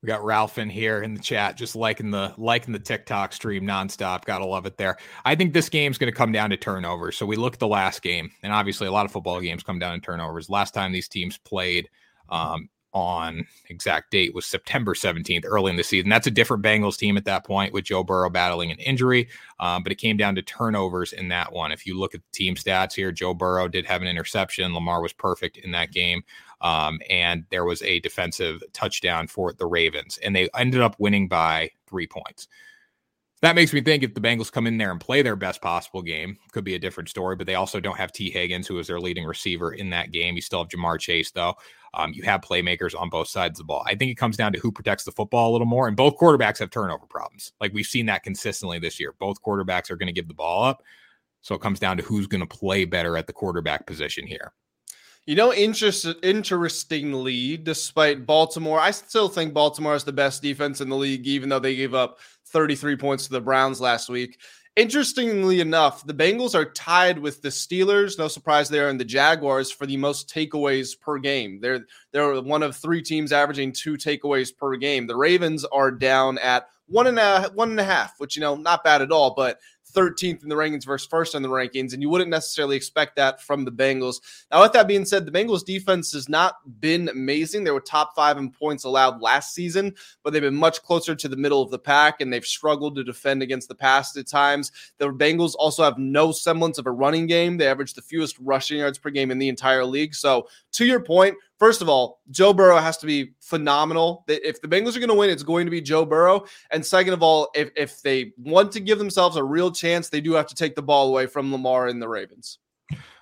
We 0.02 0.08
got 0.08 0.24
Ralph 0.24 0.58
in 0.58 0.70
here 0.70 1.02
in 1.02 1.16
the 1.16 1.20
chat, 1.20 1.58
just 1.58 1.76
liking 1.76 2.12
the 2.12 2.34
liking 2.38 2.72
the 2.72 2.80
TikTok 2.80 3.34
stream 3.34 3.64
nonstop. 3.64 4.26
Gotta 4.26 4.46
love 4.46 4.66
it 4.66 4.78
there. 4.78 4.98
I 5.26 5.36
think 5.36 5.54
this 5.54 5.70
game's 5.70 5.98
going 5.98 6.12
to 6.12 6.18
come 6.18 6.32
down 6.32 6.52
to 6.52 6.58
turnovers. 6.58 7.18
So 7.18 7.26
we 7.26 7.36
look 7.36 7.54
at 7.54 7.60
the 7.60 7.68
last 7.68 8.02
game, 8.02 8.32
and 8.44 8.54
obviously 8.54 8.88
a 8.88 8.92
lot 8.92 9.06
of 9.06 9.12
football 9.12 9.42
games 9.42 9.64
come 9.64 9.80
down 9.80 10.00
to 10.00 10.06
turnovers. 10.06 10.50
Last 10.50 10.74
time 10.74 10.92
these 10.92 11.08
teams 11.08 11.38
played, 11.40 11.90
um, 12.30 12.70
on 12.98 13.46
exact 13.70 14.10
date 14.10 14.34
was 14.34 14.46
September 14.46 14.96
17th, 14.96 15.44
early 15.46 15.70
in 15.70 15.78
the 15.78 15.84
season. 15.84 16.10
That's 16.10 16.26
a 16.26 16.32
different 16.32 16.64
Bengals 16.64 16.98
team 16.98 17.16
at 17.16 17.26
that 17.26 17.46
point 17.46 17.72
with 17.72 17.86
Joe 17.86 18.04
Burrow 18.04 18.30
battling 18.30 18.72
an 18.72 18.80
injury, 18.80 19.30
um, 19.60 19.84
but 19.84 19.92
it 19.92 20.00
came 20.00 20.18
down 20.18 20.34
to 20.36 20.42
turnovers 20.42 21.14
in 21.14 21.28
that 21.28 21.54
one. 21.54 21.72
If 21.72 21.86
you 21.86 21.98
look 21.98 22.16
at 22.16 22.22
the 22.22 22.32
team 22.32 22.56
stats 22.56 22.94
here, 22.94 23.12
Joe 23.12 23.36
Burrow 23.36 23.68
did 23.68 23.86
have 23.86 24.02
an 24.02 24.08
interception. 24.08 24.74
Lamar 24.74 25.02
was 25.02 25.14
perfect 25.14 25.58
in 25.58 25.72
that 25.72 25.92
game. 25.92 26.24
Um, 26.62 27.00
and 27.10 27.46
there 27.52 27.66
was 27.66 27.82
a 27.84 28.00
defensive 28.00 28.64
touchdown 28.74 29.28
for 29.28 29.54
the 29.54 29.66
Ravens, 29.66 30.18
and 30.24 30.36
they 30.36 30.50
ended 30.56 30.82
up 30.82 30.96
winning 31.00 31.28
by 31.28 31.70
three 31.88 32.08
points. 32.08 32.48
That 33.42 33.56
makes 33.56 33.72
me 33.72 33.82
think 33.82 34.02
if 34.02 34.16
the 34.16 34.22
Bengals 34.22 34.52
come 34.52 34.66
in 34.66 34.80
there 34.80 34.90
and 34.90 35.00
play 35.00 35.22
their 35.22 35.36
best 35.36 35.62
possible 35.62 36.02
game, 36.02 36.38
could 36.52 36.64
be 36.64 36.74
a 36.74 36.80
different 36.80 37.08
story. 37.08 37.36
But 37.36 37.46
they 37.46 37.54
also 37.54 37.80
don't 37.80 37.98
have 37.98 38.12
Tee 38.12 38.32
Higgins, 38.32 38.68
who 38.68 38.80
is 38.80 38.88
their 38.88 39.00
leading 39.00 39.26
receiver 39.26 39.74
in 39.74 39.92
that 39.92 40.12
game. 40.12 40.36
You 40.36 40.42
still 40.42 40.64
have 40.64 40.70
Ja'Marr 40.70 41.00
Chase, 41.00 41.30
though. 41.30 41.54
Um, 41.94 42.14
you 42.14 42.24
have 42.24 42.42
playmakers 42.42 43.00
on 43.00 43.10
both 43.10 43.28
sides 43.28 43.60
of 43.60 43.66
the 43.66 43.68
ball. 43.68 43.84
I 43.86 43.94
think 43.94 44.10
it 44.10 44.16
comes 44.18 44.38
down 44.38 44.54
to 44.54 44.60
who 44.60 44.72
protects 44.72 45.04
the 45.04 45.12
football 45.12 45.52
a 45.52 45.54
little 45.54 45.68
more. 45.68 45.88
And 45.88 45.96
both 45.96 46.18
quarterbacks 46.18 46.58
have 46.60 46.72
turnover 46.72 47.06
problems. 47.06 47.54
Like 47.62 47.74
we've 47.74 47.86
seen 47.86 48.08
that 48.08 48.24
consistently 48.24 48.80
this 48.80 49.00
year. 49.00 49.14
Both 49.20 49.42
quarterbacks 49.44 49.92
are 49.92 49.98
going 49.98 50.08
to 50.08 50.14
give 50.14 50.28
the 50.28 50.34
ball 50.34 50.64
up. 50.64 50.84
So 51.42 51.54
it 51.54 51.62
comes 51.62 51.80
down 51.80 51.98
to 51.98 52.04
who's 52.04 52.28
going 52.28 52.42
to 52.42 52.48
play 52.48 52.86
better 52.86 53.18
at 53.18 53.28
the 53.28 53.34
quarterback 53.34 53.86
position 53.86 54.26
here. 54.26 54.52
You 55.28 55.36
know, 55.36 55.54
interest, 55.54 56.08
interestingly, 56.24 57.58
despite 57.58 58.26
Baltimore, 58.26 58.80
I 58.80 58.92
still 58.92 59.28
think 59.28 59.54
Baltimore 59.54 59.94
is 59.94 60.06
the 60.06 60.14
best 60.14 60.42
defense 60.42 60.80
in 60.80 60.88
the 60.88 60.96
league, 60.96 61.28
even 61.28 61.50
though 61.50 61.60
they 61.60 61.76
gave 61.76 61.94
up 61.94 62.20
33 62.46 62.96
points 62.96 63.26
to 63.26 63.34
the 63.34 63.42
Browns 63.42 63.82
last 63.82 64.08
week. 64.08 64.40
Interestingly 64.78 65.60
enough, 65.60 66.06
the 66.06 66.14
Bengals 66.14 66.56
are 66.56 66.72
tied 66.72 67.20
with 67.20 67.42
the 67.42 67.50
Steelers. 67.50 68.18
No 68.18 68.30
surprise 68.30 68.70
there, 68.70 68.88
and 68.88 68.98
the 68.98 69.04
Jaguars 69.04 69.70
for 69.70 69.86
the 69.86 69.98
most 69.98 70.30
takeaways 70.34 70.98
per 70.98 71.18
game. 71.18 71.60
They're 71.60 71.86
they're 72.14 72.42
one 72.42 72.64
of 72.64 72.78
three 72.78 73.02
teams 73.02 73.34
averaging 73.34 73.74
two 73.74 73.96
takeaways 73.98 74.56
per 74.56 74.78
game. 74.78 75.08
The 75.08 75.18
Ravens 75.18 75.66
are 75.66 75.92
down 75.92 76.38
at 76.38 76.68
one 76.86 77.08
and 77.08 77.20
a 77.20 77.52
one 77.54 77.72
and 77.72 77.80
a 77.82 77.84
half, 77.84 78.14
which 78.18 78.38
you 78.38 78.42
know 78.42 78.56
not 78.56 78.84
bad 78.84 79.02
at 79.02 79.12
all, 79.12 79.34
but 79.36 79.60
13th 79.98 80.44
in 80.44 80.50
the 80.50 80.56
rankings 80.56 80.86
versus 80.86 81.08
first 81.08 81.34
in 81.34 81.42
the 81.42 81.50
rankings, 81.50 81.94
and 81.94 82.02
you 82.02 82.10
wouldn't 82.10 82.30
necessarily 82.30 82.76
expect 82.76 83.16
that 83.16 83.42
from 83.42 83.66
the 83.66 83.72
Bengals. 83.72 84.22
Now, 84.52 84.62
with 84.62 84.74
that 84.74 84.88
being 84.88 85.06
said, 85.06 85.26
the 85.26 85.32
Bengals 85.32 85.66
defense 85.66 86.12
has 86.12 86.30
not 86.30 86.58
been 86.80 87.10
amazing. 87.10 87.64
They 87.64 87.72
were 87.72 87.82
top 87.82 88.16
five 88.16 88.38
in 88.38 88.52
points 88.52 88.84
allowed 88.84 89.22
last 89.22 89.56
season, 89.56 89.96
but 90.24 90.32
they've 90.34 90.42
been 90.42 90.56
much 90.56 90.84
closer 90.84 91.16
to 91.16 91.28
the 91.28 91.36
middle 91.36 91.62
of 91.62 91.72
the 91.72 91.80
pack, 91.80 92.22
and 92.22 92.32
they've 92.32 92.46
struggled 92.46 92.96
to 92.96 93.04
defend 93.04 93.42
against 93.42 93.68
the 93.68 93.76
pass 93.76 94.16
at 94.16 94.28
times. 94.28 94.72
The 95.00 95.08
Bengals 95.08 95.56
also 95.58 95.84
have 95.84 95.98
no 95.98 96.32
semblance 96.32 96.78
of 96.78 96.86
a 96.86 96.92
running 96.92 97.26
game. 97.26 97.58
They 97.58 97.68
average 97.68 97.94
the 97.94 98.02
fewest 98.02 98.38
rushing 98.40 98.78
yards 98.78 99.00
per 99.00 99.10
game 99.10 99.32
in 99.32 99.40
the 99.40 99.50
entire 99.50 99.86
league. 99.86 100.14
So, 100.14 100.48
to 100.74 100.86
your 100.86 101.00
point, 101.00 101.36
First 101.60 101.82
of 101.82 101.90
all, 101.90 102.22
Joe 102.30 102.54
Burrow 102.54 102.78
has 102.78 102.98
to 102.98 103.08
be 103.08 103.34
phenomenal. 103.42 104.24
If 104.28 104.62
the 104.62 104.68
Bengals 104.68 104.96
are 104.96 105.00
going 105.00 105.10
to 105.10 105.16
win, 105.16 105.30
it's 105.30 105.44
going 105.44 105.66
to 105.66 105.72
be 105.72 105.82
Joe 105.82 106.06
Burrow. 106.06 106.46
And 106.72 106.86
second 106.86 107.14
of 107.14 107.24
all, 107.24 107.50
if, 107.56 107.72
if 107.76 108.02
they 108.02 108.34
want 108.38 108.72
to 108.74 108.80
give 108.80 109.00
themselves 109.00 109.38
a 109.38 109.44
real 109.44 109.72
chance, 109.72 110.10
they 110.10 110.22
do 110.22 110.34
have 110.34 110.48
to 110.48 110.56
take 110.56 110.76
the 110.76 110.84
ball 110.84 111.08
away 111.08 111.26
from 111.26 111.52
Lamar 111.52 111.88
and 111.88 112.02
the 112.02 112.08
Ravens. 112.08 112.60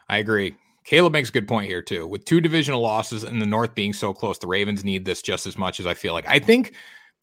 I 0.10 0.18
agree. 0.18 0.56
Caleb 0.84 1.13
makes 1.13 1.30
a 1.30 1.32
good 1.32 1.48
point 1.48 1.68
here, 1.68 1.82
too. 1.82 2.06
With 2.06 2.25
two 2.25 2.42
divisional 2.42 2.82
losses 2.82 3.24
in 3.24 3.39
the 3.39 3.46
North 3.46 3.74
being 3.74 3.94
so 3.94 4.13
close, 4.13 4.38
the 4.38 4.48
Ravens 4.48 4.84
need 4.84 5.06
this 5.06 5.22
just 5.22 5.48
as 5.48 5.58
much 5.58 5.80
as 5.80 5.88
I 5.88 5.94
feel 5.94 6.13
like. 6.13 6.27
I 6.27 6.38
think 6.38 6.74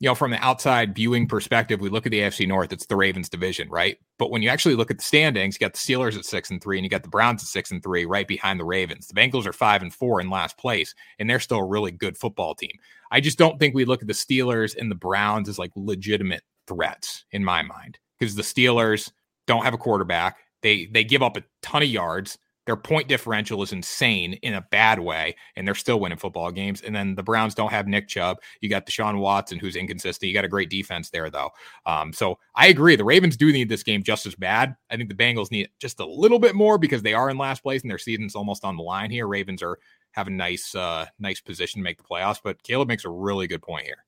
you 0.03 0.09
know, 0.09 0.17
from 0.17 0.33
the 0.33 0.45
outside 0.45 0.97
viewing 0.97 1.29
perspective, 1.29 1.81
we 1.81 1.89
look 1.89 2.07
at 2.07 2.11
the 2.11 2.19
AFC 2.19 2.49
North, 2.49 2.73
it's 2.73 2.87
the 2.87 2.97
Ravens 2.97 3.29
division, 3.29 3.69
right? 3.71 3.99
But 4.19 4.33
when 4.33 4.43
you 4.43 4.49
actually 4.49 4.75
look 4.75 4.91
at 4.91 4.99
the 4.99 5.05
standings, 5.05 5.55
you 5.55 5.65
got 5.65 5.75
the 5.75 5.79
Steelers 5.79 6.19
at 6.19 6.25
six 6.25 6.51
and 6.51 6.61
three, 6.61 6.77
and 6.77 6.85
you 6.85 6.91
got 6.91 7.05
the 7.05 7.09
Browns 7.09 7.41
at 7.41 7.47
six 7.47 7.71
and 7.71 7.81
three, 7.81 8.05
right 8.05 8.27
behind 8.27 8.59
the 8.59 8.65
Ravens. 8.65 9.07
The 9.07 9.15
Bengals 9.15 9.47
are 9.47 9.53
five 9.53 9.81
and 9.81 9.95
four 9.95 10.21
in 10.21 10.29
last 10.29 10.59
place, 10.59 10.93
and 11.21 11.31
they're 11.31 11.39
still 11.39 11.59
a 11.59 11.65
really 11.65 11.93
good 11.93 12.19
football 12.19 12.57
team. 12.57 12.73
I 13.13 13.21
just 13.21 13.39
don't 13.39 13.61
think 13.61 13.77
we 13.77 13.85
look 13.85 14.03
at 14.03 14.09
the 14.09 14.13
Steelers 14.13 14.77
and 14.77 14.91
the 14.91 14.97
Browns 14.97 15.49
as 15.49 15.57
like 15.57 15.71
legitimate 15.77 16.43
threats 16.67 17.25
in 17.31 17.45
my 17.45 17.63
mind, 17.63 18.01
because 18.19 18.35
the 18.35 18.43
Steelers 18.43 19.13
don't 19.47 19.63
have 19.63 19.75
a 19.75 19.79
quarterback. 19.79 20.39
They 20.63 20.87
they 20.87 21.05
give 21.05 21.23
up 21.23 21.37
a 21.37 21.45
ton 21.63 21.85
of 21.85 21.89
yards. 21.89 22.39
Their 22.67 22.77
point 22.77 23.09
differential 23.09 23.63
is 23.63 23.73
insane 23.73 24.35
in 24.35 24.55
a 24.55 24.63
bad 24.71 25.01
way, 25.01 25.35
and 25.57 25.67
they're 25.67 25.75
still 25.75 25.99
winning 25.99 26.19
football 26.19 26.51
games. 26.53 26.81
And 26.81 26.95
then 26.95 27.15
the 27.15 27.23
Browns 27.23 27.55
don't 27.55 27.73
have 27.73 27.89
Nick 27.89 28.09
Chubb. 28.09 28.39
You 28.61 28.69
got 28.69 28.87
Deshaun 28.87 29.19
Watson, 29.19 29.59
who's 29.59 29.75
inconsistent. 29.75 30.29
You 30.29 30.35
got 30.35 30.45
a 30.45 30.49
great 30.49 30.71
defense 30.71 31.11
there, 31.11 31.29
though. 31.29 31.51
Um, 31.87 32.13
so 32.13 32.39
I 32.55 32.69
agree. 32.69 32.95
The 32.95 33.05
Ravens 33.05 33.37
do 33.37 33.53
need 33.53 33.69
this 33.69 33.83
game 33.83 34.03
just 34.03 34.27
as 34.27 34.35
bad. 34.35 34.77
I 34.91 34.97
think 34.97 35.09
the 35.09 35.15
Bengals 35.15 35.51
need 35.51 35.71
just 35.81 35.99
a 35.99 36.07
little 36.07 36.39
bit 36.39 36.55
more 36.55 36.79
because 36.79 37.03
they 37.03 37.15
are 37.15 37.31
in 37.31 37.39
last 37.39 37.63
place 37.63 37.83
and 37.83 37.91
their 37.91 37.99
season's 37.99 38.37
almost 38.37 38.65
on 38.65 38.77
the 38.77 38.83
line 38.83 39.11
here. 39.11 39.27
Ravens 39.27 39.63
are 39.63 39.79
have 40.13 40.29
a 40.29 40.31
nice, 40.31 40.75
uh, 40.75 41.07
nice 41.19 41.41
position 41.41 41.81
to 41.81 41.85
make 41.85 41.99
the 41.99 42.05
playoffs. 42.05 42.41
But 42.43 42.63
Caleb 42.63 42.89
makes 42.89 43.05
a 43.05 43.11
really 43.11 43.47
good 43.47 43.63
point 43.63 43.87
here. 43.87 44.05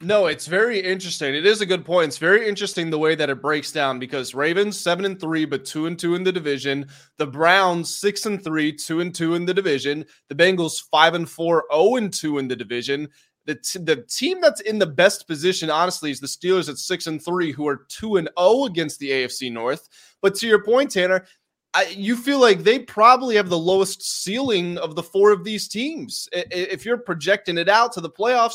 No, 0.00 0.26
it's 0.26 0.46
very 0.46 0.80
interesting. 0.80 1.34
It 1.34 1.46
is 1.46 1.60
a 1.60 1.66
good 1.66 1.84
point. 1.84 2.08
It's 2.08 2.18
very 2.18 2.48
interesting 2.48 2.90
the 2.90 2.98
way 2.98 3.14
that 3.14 3.30
it 3.30 3.40
breaks 3.40 3.72
down 3.72 3.98
because 3.98 4.34
Ravens 4.34 4.78
seven 4.78 5.04
and 5.04 5.18
three, 5.18 5.44
but 5.44 5.64
two 5.64 5.86
and 5.86 5.98
two 5.98 6.14
in 6.14 6.24
the 6.24 6.32
division. 6.32 6.88
The 7.16 7.26
Browns 7.26 7.96
six 7.96 8.26
and 8.26 8.42
three, 8.42 8.72
two 8.72 9.00
and 9.00 9.14
two 9.14 9.34
in 9.34 9.46
the 9.46 9.54
division. 9.54 10.04
The 10.28 10.34
Bengals 10.34 10.82
five 10.90 11.14
and 11.14 11.28
four, 11.28 11.58
zero 11.58 11.64
oh 11.70 11.96
and 11.96 12.12
two 12.12 12.38
in 12.38 12.48
the 12.48 12.56
division. 12.56 13.08
The, 13.46 13.54
t- 13.54 13.78
the 13.78 13.96
team 14.08 14.40
that's 14.40 14.62
in 14.62 14.78
the 14.78 14.86
best 14.86 15.26
position, 15.28 15.70
honestly, 15.70 16.10
is 16.10 16.20
the 16.20 16.26
Steelers 16.26 16.68
at 16.68 16.78
six 16.78 17.06
and 17.06 17.22
three, 17.22 17.52
who 17.52 17.68
are 17.68 17.86
two 17.88 18.16
and 18.16 18.26
zero 18.26 18.34
oh 18.36 18.66
against 18.66 18.98
the 18.98 19.10
AFC 19.10 19.50
North. 19.50 19.88
But 20.20 20.34
to 20.36 20.46
your 20.46 20.64
point, 20.64 20.90
Tanner, 20.90 21.24
I, 21.72 21.86
you 21.86 22.16
feel 22.16 22.40
like 22.40 22.62
they 22.62 22.78
probably 22.78 23.34
have 23.36 23.48
the 23.48 23.58
lowest 23.58 24.02
ceiling 24.02 24.78
of 24.78 24.94
the 24.94 25.02
four 25.02 25.32
of 25.32 25.44
these 25.44 25.66
teams. 25.66 26.28
If 26.32 26.84
you're 26.84 26.98
projecting 26.98 27.58
it 27.58 27.68
out 27.68 27.92
to 27.92 28.00
the 28.00 28.10
playoffs, 28.10 28.54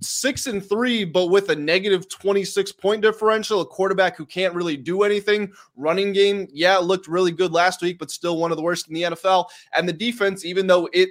six 0.00 0.46
and 0.46 0.66
three, 0.66 1.04
but 1.04 1.26
with 1.26 1.50
a 1.50 1.56
negative 1.56 2.08
26 2.08 2.72
point 2.72 3.02
differential, 3.02 3.60
a 3.60 3.66
quarterback 3.66 4.16
who 4.16 4.26
can't 4.26 4.54
really 4.54 4.76
do 4.76 5.02
anything. 5.02 5.52
Running 5.76 6.12
game, 6.12 6.48
yeah, 6.52 6.76
looked 6.78 7.08
really 7.08 7.32
good 7.32 7.52
last 7.52 7.82
week, 7.82 7.98
but 7.98 8.10
still 8.10 8.38
one 8.38 8.50
of 8.50 8.56
the 8.56 8.62
worst 8.62 8.88
in 8.88 8.94
the 8.94 9.02
NFL. 9.02 9.46
And 9.74 9.88
the 9.88 9.92
defense, 9.92 10.44
even 10.44 10.66
though 10.66 10.88
it 10.92 11.10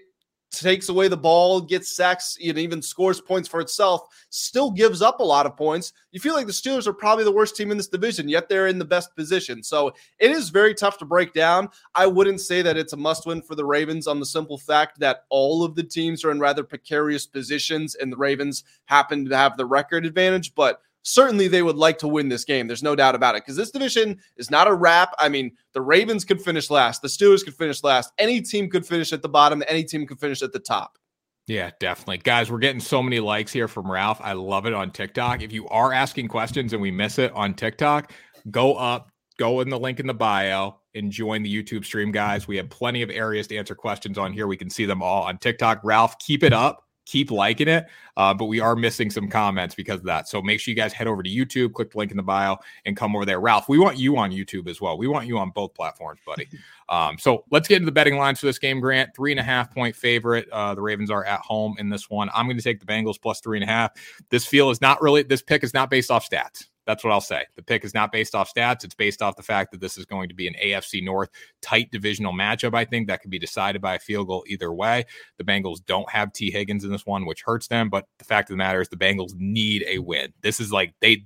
takes 0.52 0.90
away 0.90 1.08
the 1.08 1.18
ball, 1.18 1.62
gets 1.62 1.92
sacks, 1.92 2.38
and 2.44 2.58
even 2.58 2.82
scores 2.82 3.20
points 3.20 3.48
for 3.48 3.60
itself, 3.60 4.08
still 4.30 4.72
gives 4.72 5.02
up 5.02 5.20
a 5.20 5.24
lot 5.24 5.46
of 5.46 5.58
points. 5.58 5.94
You 6.12 6.20
feel 6.20 6.34
like 6.34 6.48
the 6.48 6.54
Steelers 6.54 6.88
are 6.88 6.94
probably 6.94 7.24
the 7.24 7.32
worst 7.32 7.56
team 7.56 7.72
in 7.72 7.78
this 7.78 7.88
division, 7.88 8.30
yet 8.30 8.50
they're 8.50 8.68
in 8.68 8.80
the 8.80 8.86
best 8.86 9.16
position. 9.16 9.64
So 9.64 9.94
it 10.20 10.32
is 10.32 10.50
very 10.50 10.74
tough 10.74 10.98
to 11.00 11.06
break 11.06 11.34
down. 11.34 11.70
I 11.96 12.08
wouldn't 12.08 12.42
say 12.42 12.62
that 12.62 12.78
it's 12.78 12.94
a 12.94 12.98
must 12.98 13.26
win 13.26 13.42
for 13.42 13.56
the 13.56 13.66
Ravens 13.66 14.08
on 14.08 14.20
the 14.20 14.26
simple 14.26 14.58
fact 14.58 15.00
that 15.00 15.26
all 15.30 15.64
of 15.64 15.76
the 15.76 15.84
teams 15.84 16.24
are 16.24 16.32
in 16.32 16.40
rather 16.40 16.64
precarious 16.64 17.26
positions 17.26 17.96
and 17.96 18.12
the 18.12 18.18
Ravens 18.18 18.64
happen 18.86 19.28
to 19.30 19.38
have 19.38 19.58
the 19.58 19.66
record 19.66 20.06
advantage. 20.06 20.56
But 20.56 20.82
certainly 21.08 21.48
they 21.48 21.64
would 21.64 21.78
like 21.78 21.98
to 22.00 22.08
win 22.08 22.28
this 22.28 22.44
game. 22.44 22.68
There's 22.68 22.84
no 22.84 22.96
doubt 22.96 23.16
about 23.16 23.36
it 23.36 23.44
because 23.44 23.56
this 23.56 23.72
division 23.72 24.20
is 24.36 24.52
not 24.52 24.68
a 24.68 24.74
wrap. 24.74 25.14
I 25.18 25.30
mean, 25.30 25.56
the 25.74 25.82
Ravens 25.82 26.26
could 26.26 26.42
finish 26.42 26.70
last, 26.70 27.02
the 27.02 27.08
Steelers 27.08 27.44
could 27.44 27.56
finish 27.56 27.84
last, 27.84 28.12
any 28.18 28.42
team 28.42 28.70
could 28.70 28.86
finish 28.86 29.14
at 29.14 29.22
the 29.22 29.30
bottom, 29.30 29.64
any 29.68 29.84
team 29.84 30.06
could 30.06 30.20
finish 30.20 30.42
at 30.42 30.52
the 30.52 30.60
top. 30.60 30.98
Yeah, 31.48 31.72
definitely. 31.80 32.18
Guys, 32.18 32.52
we're 32.52 32.60
getting 32.60 32.82
so 32.82 33.02
many 33.02 33.22
likes 33.22 33.54
here 33.54 33.70
from 33.70 33.90
Ralph. 33.90 34.20
I 34.22 34.34
love 34.34 34.66
it 34.66 34.74
on 34.74 34.92
TikTok. 34.92 35.42
If 35.42 35.54
you 35.54 35.66
are 35.70 35.94
asking 35.94 36.28
questions 36.28 36.74
and 36.74 36.82
we 36.82 36.92
miss 36.92 37.20
it 37.20 37.32
on 37.32 37.54
TikTok, 37.54 38.12
go 38.52 38.76
up, 38.76 39.10
go 39.40 39.62
in 39.62 39.70
the 39.70 39.80
link 39.80 40.02
in 40.02 40.08
the 40.08 40.14
bio 40.14 40.82
and 40.94 41.10
join 41.10 41.44
the 41.44 41.64
YouTube 41.64 41.86
stream, 41.86 42.12
guys. 42.12 42.50
We 42.50 42.58
have 42.58 42.70
plenty 42.70 43.02
of 43.02 43.10
areas 43.10 43.48
to 43.48 43.56
answer 43.56 43.76
questions 43.76 44.18
on 44.18 44.34
here. 44.34 44.46
We 44.46 44.58
can 44.58 44.70
see 44.70 44.86
them 44.86 45.02
all 45.02 45.24
on 45.24 45.38
TikTok. 45.38 45.80
Ralph, 45.86 46.20
keep 46.20 46.44
it 46.44 46.52
up 46.52 46.84
keep 47.08 47.32
liking 47.32 47.68
it. 47.68 47.88
Uh, 48.18 48.34
but 48.34 48.46
we 48.46 48.60
are 48.60 48.76
missing 48.76 49.10
some 49.10 49.30
comments 49.30 49.74
because 49.76 50.00
of 50.00 50.06
that. 50.06 50.28
So 50.28 50.42
make 50.42 50.60
sure 50.60 50.72
you 50.72 50.76
guys 50.76 50.92
head 50.92 51.08
over 51.08 51.24
to 51.24 51.30
YouTube, 51.30 51.74
click 51.74 51.92
the 51.92 51.98
link 51.98 52.12
in 52.12 52.18
the 52.18 52.24
bio, 52.24 52.58
and 52.86 52.98
come 52.98 53.16
over 53.16 53.26
there. 53.26 53.40
Ralph, 53.40 53.70
we 53.70 53.80
want 53.80 53.98
you 53.98 54.18
on 54.18 54.32
YouTube 54.32 54.68
as 54.68 54.82
well. 54.82 54.98
We 54.98 55.08
want 55.08 55.28
you 55.28 55.38
on 55.38 55.52
both 55.52 55.74
platforms, 55.74 56.20
buddy. 56.26 56.48
Um, 56.90 57.18
so 57.18 57.44
let's 57.52 57.68
get 57.68 57.76
into 57.76 57.88
the 57.88 57.92
betting 57.92 58.16
lines 58.16 58.40
for 58.40 58.46
this 58.46 58.60
game, 58.60 58.80
Grant. 58.80 59.14
Three 59.14 59.32
and 59.32 59.42
a 59.42 59.44
half 59.44 59.74
point 59.74 59.94
favorite. 59.94 60.48
Uh, 60.54 60.74
the 60.74 60.82
Ravens 60.82 61.12
are 61.12 61.26
at 61.26 61.42
home 61.42 61.76
in 61.80 61.90
this 61.90 62.10
one. 62.10 62.30
I'm 62.34 62.46
going 62.46 62.56
to 62.56 62.64
take 62.64 62.80
the 62.80 62.86
Bengals 62.86 63.22
plus 63.22 63.42
three 63.42 63.58
and 63.58 63.64
a 63.66 63.68
half. 63.68 63.92
This 64.30 64.46
feel 64.46 64.70
is 64.70 64.80
not 64.80 65.02
really, 65.02 65.22
this 65.24 65.42
pick 65.42 65.66
is 65.66 65.74
not 65.74 65.90
based 65.90 66.10
off 66.10 66.30
stats. 66.30 66.68
That's 66.88 67.04
what 67.04 67.12
I'll 67.12 67.20
say. 67.20 67.44
The 67.58 67.62
pick 67.62 67.84
is 67.84 67.94
not 67.94 68.14
based 68.14 68.34
off 68.34 68.52
stats. 68.52 68.86
It's 68.86 68.96
based 68.96 69.22
off 69.22 69.36
the 69.36 69.44
fact 69.44 69.72
that 69.72 69.82
this 69.82 69.98
is 69.98 70.06
going 70.06 70.30
to 70.30 70.34
be 70.34 70.48
an 70.48 70.56
AFC 70.64 71.04
North 71.04 71.30
tight 71.62 71.92
divisional 71.92 72.32
matchup. 72.32 72.74
I 72.74 72.86
think 72.86 73.08
that 73.08 73.22
could 73.22 73.30
be 73.30 73.38
decided 73.38 73.82
by 73.82 73.96
a 73.96 74.00
field 74.00 74.28
goal 74.28 74.46
either 74.48 74.74
way. 74.74 75.06
The 75.38 75.44
Bengals 75.44 75.86
don't 75.86 76.10
have 76.10 76.32
Tee 76.32 76.50
Higgins 76.50 76.86
in 76.86 76.92
this 76.92 77.06
one, 77.06 77.26
which 77.26 77.44
hurts 77.44 77.68
them. 77.68 77.90
But 77.90 78.08
the 78.20 78.24
fact 78.24 78.50
of 78.50 78.54
the 78.54 78.58
matter 78.58 78.80
is, 78.80 78.88
the 78.88 78.96
Bengals 78.96 79.34
need 79.36 79.84
a 79.86 80.00
win. 80.00 80.32
This 80.42 80.62
is 80.62 80.72
like 80.72 80.94
they 81.02 81.26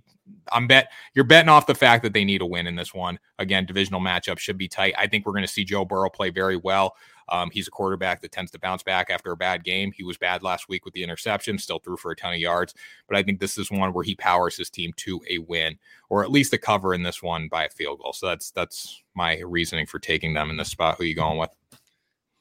I'm 0.51 0.67
bet 0.67 0.91
you're 1.13 1.25
betting 1.25 1.49
off 1.49 1.67
the 1.67 1.75
fact 1.75 2.03
that 2.03 2.13
they 2.13 2.23
need 2.23 2.41
a 2.41 2.45
win 2.45 2.67
in 2.67 2.75
this 2.75 2.93
one. 2.93 3.19
Again, 3.37 3.65
divisional 3.65 4.01
matchup 4.01 4.39
should 4.39 4.57
be 4.57 4.67
tight. 4.67 4.95
I 4.97 5.07
think 5.07 5.25
we're 5.25 5.33
going 5.33 5.45
to 5.45 5.51
see 5.51 5.63
Joe 5.63 5.85
Burrow 5.85 6.09
play 6.09 6.29
very 6.29 6.57
well. 6.57 6.95
Um, 7.29 7.49
he's 7.51 7.67
a 7.67 7.71
quarterback 7.71 8.21
that 8.21 8.31
tends 8.31 8.51
to 8.51 8.59
bounce 8.59 8.83
back 8.83 9.09
after 9.09 9.31
a 9.31 9.37
bad 9.37 9.63
game. 9.63 9.91
He 9.91 10.03
was 10.03 10.17
bad 10.17 10.43
last 10.43 10.69
week 10.69 10.85
with 10.85 10.93
the 10.93 11.03
interception, 11.03 11.57
still 11.57 11.79
threw 11.79 11.97
for 11.97 12.11
a 12.11 12.15
ton 12.15 12.33
of 12.33 12.39
yards. 12.39 12.73
But 13.07 13.17
I 13.17 13.23
think 13.23 13.39
this 13.39 13.57
is 13.57 13.71
one 13.71 13.93
where 13.93 14.03
he 14.03 14.15
powers 14.15 14.57
his 14.57 14.69
team 14.69 14.93
to 14.97 15.21
a 15.29 15.37
win, 15.39 15.77
or 16.09 16.23
at 16.23 16.31
least 16.31 16.53
a 16.53 16.57
cover 16.57 16.93
in 16.93 17.03
this 17.03 17.23
one 17.23 17.47
by 17.47 17.65
a 17.65 17.69
field 17.69 17.99
goal. 17.99 18.13
So 18.13 18.27
that's 18.27 18.51
that's 18.51 19.01
my 19.15 19.39
reasoning 19.39 19.85
for 19.85 19.99
taking 19.99 20.33
them 20.33 20.49
in 20.49 20.57
this 20.57 20.69
spot. 20.69 20.97
Who 20.97 21.03
you 21.03 21.15
going 21.15 21.37
with? 21.37 21.51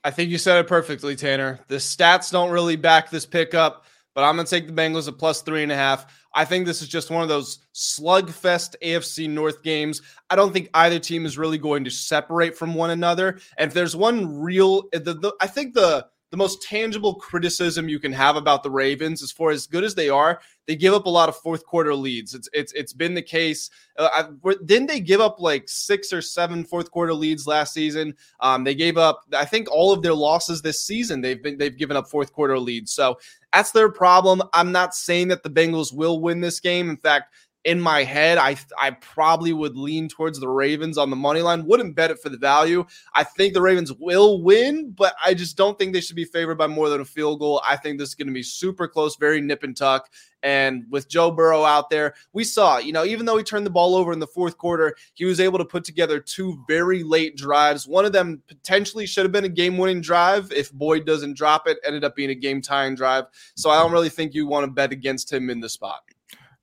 I 0.02 0.10
think 0.10 0.30
you 0.30 0.38
said 0.38 0.58
it 0.58 0.68
perfectly, 0.68 1.14
Tanner. 1.14 1.60
The 1.68 1.76
stats 1.76 2.32
don't 2.32 2.50
really 2.50 2.76
back 2.76 3.10
this 3.10 3.26
pickup, 3.26 3.84
but 4.14 4.24
I'm 4.24 4.34
going 4.34 4.46
to 4.46 4.50
take 4.50 4.66
the 4.66 4.72
Bengals 4.72 5.08
at 5.08 5.18
plus 5.18 5.42
three 5.42 5.62
and 5.62 5.70
a 5.70 5.76
half. 5.76 6.19
I 6.34 6.44
think 6.44 6.66
this 6.66 6.80
is 6.82 6.88
just 6.88 7.10
one 7.10 7.22
of 7.22 7.28
those 7.28 7.66
slugfest 7.74 8.76
AFC 8.82 9.28
North 9.28 9.62
games. 9.62 10.02
I 10.28 10.36
don't 10.36 10.52
think 10.52 10.70
either 10.74 10.98
team 10.98 11.26
is 11.26 11.38
really 11.38 11.58
going 11.58 11.84
to 11.84 11.90
separate 11.90 12.56
from 12.56 12.74
one 12.74 12.90
another. 12.90 13.40
And 13.58 13.68
if 13.68 13.74
there's 13.74 13.96
one 13.96 14.40
real, 14.40 14.88
the, 14.92 15.14
the, 15.14 15.34
I 15.40 15.46
think 15.46 15.74
the 15.74 16.06
the 16.30 16.36
most 16.36 16.62
tangible 16.62 17.14
criticism 17.14 17.88
you 17.88 17.98
can 17.98 18.12
have 18.12 18.36
about 18.36 18.62
the 18.62 18.70
Ravens, 18.70 19.22
as 19.22 19.32
far 19.32 19.50
as 19.50 19.66
good 19.66 19.82
as 19.82 19.96
they 19.96 20.08
are, 20.08 20.40
they 20.66 20.76
give 20.76 20.94
up 20.94 21.06
a 21.06 21.10
lot 21.10 21.28
of 21.28 21.36
fourth 21.36 21.66
quarter 21.66 21.92
leads. 21.92 22.34
It's 22.34 22.48
it's 22.52 22.72
it's 22.72 22.92
been 22.92 23.14
the 23.14 23.22
case. 23.22 23.68
Uh, 23.98 24.08
I, 24.12 24.52
didn't 24.64 24.86
they 24.86 25.00
give 25.00 25.20
up 25.20 25.40
like 25.40 25.68
six 25.68 26.12
or 26.12 26.22
seven 26.22 26.62
fourth 26.64 26.92
quarter 26.92 27.12
leads 27.12 27.48
last 27.48 27.74
season? 27.74 28.14
Um, 28.38 28.62
they 28.62 28.76
gave 28.76 28.96
up, 28.96 29.22
I 29.36 29.44
think, 29.44 29.68
all 29.70 29.92
of 29.92 30.02
their 30.02 30.14
losses 30.14 30.62
this 30.62 30.80
season. 30.80 31.20
They've 31.20 31.42
been 31.42 31.58
they've 31.58 31.76
given 31.76 31.96
up 31.96 32.08
fourth 32.08 32.32
quarter 32.32 32.58
leads. 32.58 32.92
So 32.92 33.18
that's 33.52 33.72
their 33.72 33.90
problem. 33.90 34.42
I'm 34.52 34.72
not 34.72 34.94
saying 34.94 35.28
that 35.28 35.42
the 35.42 35.50
Bengals 35.50 35.92
will 35.92 36.20
win 36.20 36.40
this 36.40 36.60
game. 36.60 36.88
In 36.90 36.96
fact, 36.96 37.34
in 37.64 37.80
my 37.80 38.04
head, 38.04 38.38
I 38.38 38.56
I 38.80 38.92
probably 38.92 39.52
would 39.52 39.76
lean 39.76 40.08
towards 40.08 40.40
the 40.40 40.48
Ravens 40.48 40.96
on 40.96 41.10
the 41.10 41.16
money 41.16 41.42
line. 41.42 41.66
Wouldn't 41.66 41.94
bet 41.94 42.10
it 42.10 42.18
for 42.18 42.30
the 42.30 42.38
value. 42.38 42.86
I 43.14 43.22
think 43.24 43.52
the 43.52 43.60
Ravens 43.60 43.92
will 43.92 44.42
win, 44.42 44.92
but 44.92 45.14
I 45.24 45.34
just 45.34 45.56
don't 45.56 45.78
think 45.78 45.92
they 45.92 46.00
should 46.00 46.16
be 46.16 46.24
favored 46.24 46.56
by 46.56 46.68
more 46.68 46.88
than 46.88 47.02
a 47.02 47.04
field 47.04 47.40
goal. 47.40 47.60
I 47.66 47.76
think 47.76 47.98
this 47.98 48.10
is 48.10 48.14
going 48.14 48.28
to 48.28 48.32
be 48.32 48.42
super 48.42 48.88
close, 48.88 49.16
very 49.16 49.40
nip 49.42 49.62
and 49.62 49.76
tuck. 49.76 50.10
And 50.42 50.84
with 50.88 51.10
Joe 51.10 51.30
Burrow 51.30 51.64
out 51.64 51.90
there, 51.90 52.14
we 52.32 52.44
saw, 52.44 52.78
you 52.78 52.92
know, 52.92 53.04
even 53.04 53.26
though 53.26 53.36
he 53.36 53.44
turned 53.44 53.66
the 53.66 53.70
ball 53.70 53.94
over 53.94 54.10
in 54.10 54.20
the 54.20 54.26
fourth 54.26 54.56
quarter, 54.56 54.96
he 55.12 55.26
was 55.26 55.38
able 55.38 55.58
to 55.58 55.66
put 55.66 55.84
together 55.84 56.18
two 56.18 56.64
very 56.66 57.02
late 57.02 57.36
drives. 57.36 57.86
One 57.86 58.06
of 58.06 58.12
them 58.12 58.42
potentially 58.48 59.04
should 59.04 59.26
have 59.26 59.32
been 59.32 59.44
a 59.44 59.50
game 59.50 59.76
winning 59.76 60.00
drive 60.00 60.50
if 60.50 60.72
Boyd 60.72 61.04
doesn't 61.04 61.36
drop 61.36 61.68
it, 61.68 61.76
ended 61.84 62.04
up 62.04 62.16
being 62.16 62.30
a 62.30 62.34
game 62.34 62.62
tying 62.62 62.94
drive. 62.94 63.26
So 63.54 63.68
I 63.68 63.82
don't 63.82 63.92
really 63.92 64.08
think 64.08 64.32
you 64.32 64.46
want 64.46 64.64
to 64.64 64.70
bet 64.70 64.92
against 64.92 65.30
him 65.30 65.50
in 65.50 65.60
the 65.60 65.68
spot. 65.68 66.00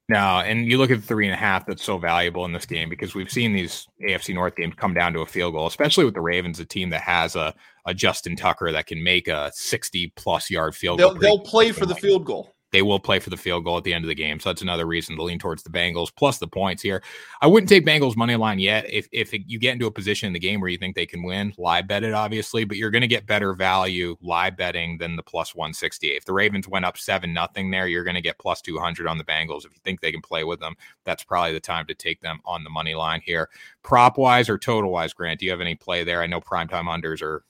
No, 0.09 0.39
and 0.39 0.65
you 0.65 0.77
look 0.77 0.89
at 0.89 1.01
the 1.01 1.05
three 1.05 1.25
and 1.25 1.33
a 1.33 1.37
half 1.37 1.65
that's 1.65 1.83
so 1.83 1.97
valuable 1.97 2.45
in 2.45 2.53
this 2.53 2.65
game 2.65 2.87
because 2.87 3.13
we've 3.13 3.29
seen 3.29 3.51
these 3.51 3.87
AFC 4.07 4.33
North 4.33 4.55
games 4.55 4.73
come 4.77 4.93
down 4.93 5.11
to 5.13 5.19
a 5.19 5.25
field 5.25 5.53
goal, 5.53 5.67
especially 5.67 6.05
with 6.05 6.13
the 6.13 6.21
Ravens, 6.21 6.61
a 6.61 6.65
team 6.65 6.89
that 6.91 7.01
has 7.01 7.35
a, 7.35 7.53
a 7.85 7.93
Justin 7.93 8.37
Tucker 8.37 8.71
that 8.71 8.87
can 8.87 9.03
make 9.03 9.27
a 9.27 9.51
60 9.53 10.13
plus 10.15 10.49
yard 10.49 10.75
field 10.75 10.99
they'll, 10.99 11.11
goal. 11.11 11.19
They'll 11.19 11.39
play 11.39 11.73
for 11.73 11.85
the 11.85 11.95
field 11.95 12.23
goal 12.23 12.55
they 12.71 12.81
will 12.81 12.99
play 12.99 13.19
for 13.19 13.29
the 13.29 13.37
field 13.37 13.63
goal 13.63 13.77
at 13.77 13.83
the 13.83 13.93
end 13.93 14.03
of 14.03 14.09
the 14.09 14.15
game. 14.15 14.39
So 14.39 14.49
that's 14.49 14.61
another 14.61 14.85
reason 14.85 15.15
to 15.15 15.23
lean 15.23 15.39
towards 15.39 15.63
the 15.63 15.69
Bengals 15.69 16.13
plus 16.15 16.37
the 16.37 16.47
points 16.47 16.83
here. 16.83 17.01
I 17.41 17.47
wouldn't 17.47 17.69
take 17.69 17.85
Bengals 17.85 18.17
money 18.17 18.35
line 18.35 18.59
yet. 18.59 18.89
If 18.89 19.07
if 19.11 19.33
you 19.33 19.59
get 19.59 19.73
into 19.73 19.87
a 19.87 19.91
position 19.91 20.27
in 20.27 20.33
the 20.33 20.39
game 20.39 20.59
where 20.59 20.69
you 20.69 20.77
think 20.77 20.95
they 20.95 21.05
can 21.05 21.23
win, 21.23 21.53
live 21.57 21.87
bet 21.87 22.03
it 22.03 22.13
obviously, 22.13 22.65
but 22.65 22.77
you're 22.77 22.91
going 22.91 23.01
to 23.01 23.07
get 23.07 23.25
better 23.25 23.53
value 23.53 24.17
live 24.21 24.57
betting 24.57 24.97
than 24.97 25.15
the 25.15 25.23
plus 25.23 25.55
168. 25.55 26.17
If 26.17 26.25
the 26.25 26.33
Ravens 26.33 26.67
went 26.67 26.85
up 26.85 26.97
7 26.97 27.31
nothing 27.33 27.71
there, 27.71 27.87
you're 27.87 28.03
going 28.03 28.15
to 28.15 28.21
get 28.21 28.39
plus 28.39 28.61
200 28.61 29.07
on 29.07 29.17
the 29.17 29.23
Bengals. 29.23 29.65
If 29.65 29.73
you 29.73 29.79
think 29.83 30.01
they 30.01 30.11
can 30.11 30.21
play 30.21 30.43
with 30.43 30.59
them, 30.59 30.75
that's 31.05 31.23
probably 31.23 31.53
the 31.53 31.59
time 31.59 31.85
to 31.87 31.95
take 31.95 32.21
them 32.21 32.39
on 32.45 32.63
the 32.63 32.69
money 32.69 32.95
line 32.95 33.21
here. 33.23 33.49
Prop 33.83 34.17
wise 34.17 34.49
or 34.49 34.57
total 34.57 34.91
wise, 34.91 35.13
Grant, 35.13 35.39
do 35.39 35.45
you 35.45 35.51
have 35.51 35.61
any 35.61 35.75
play 35.75 36.03
there? 36.03 36.21
I 36.21 36.27
know 36.27 36.41
primetime 36.41 36.85
unders 36.85 37.21
are 37.21 37.43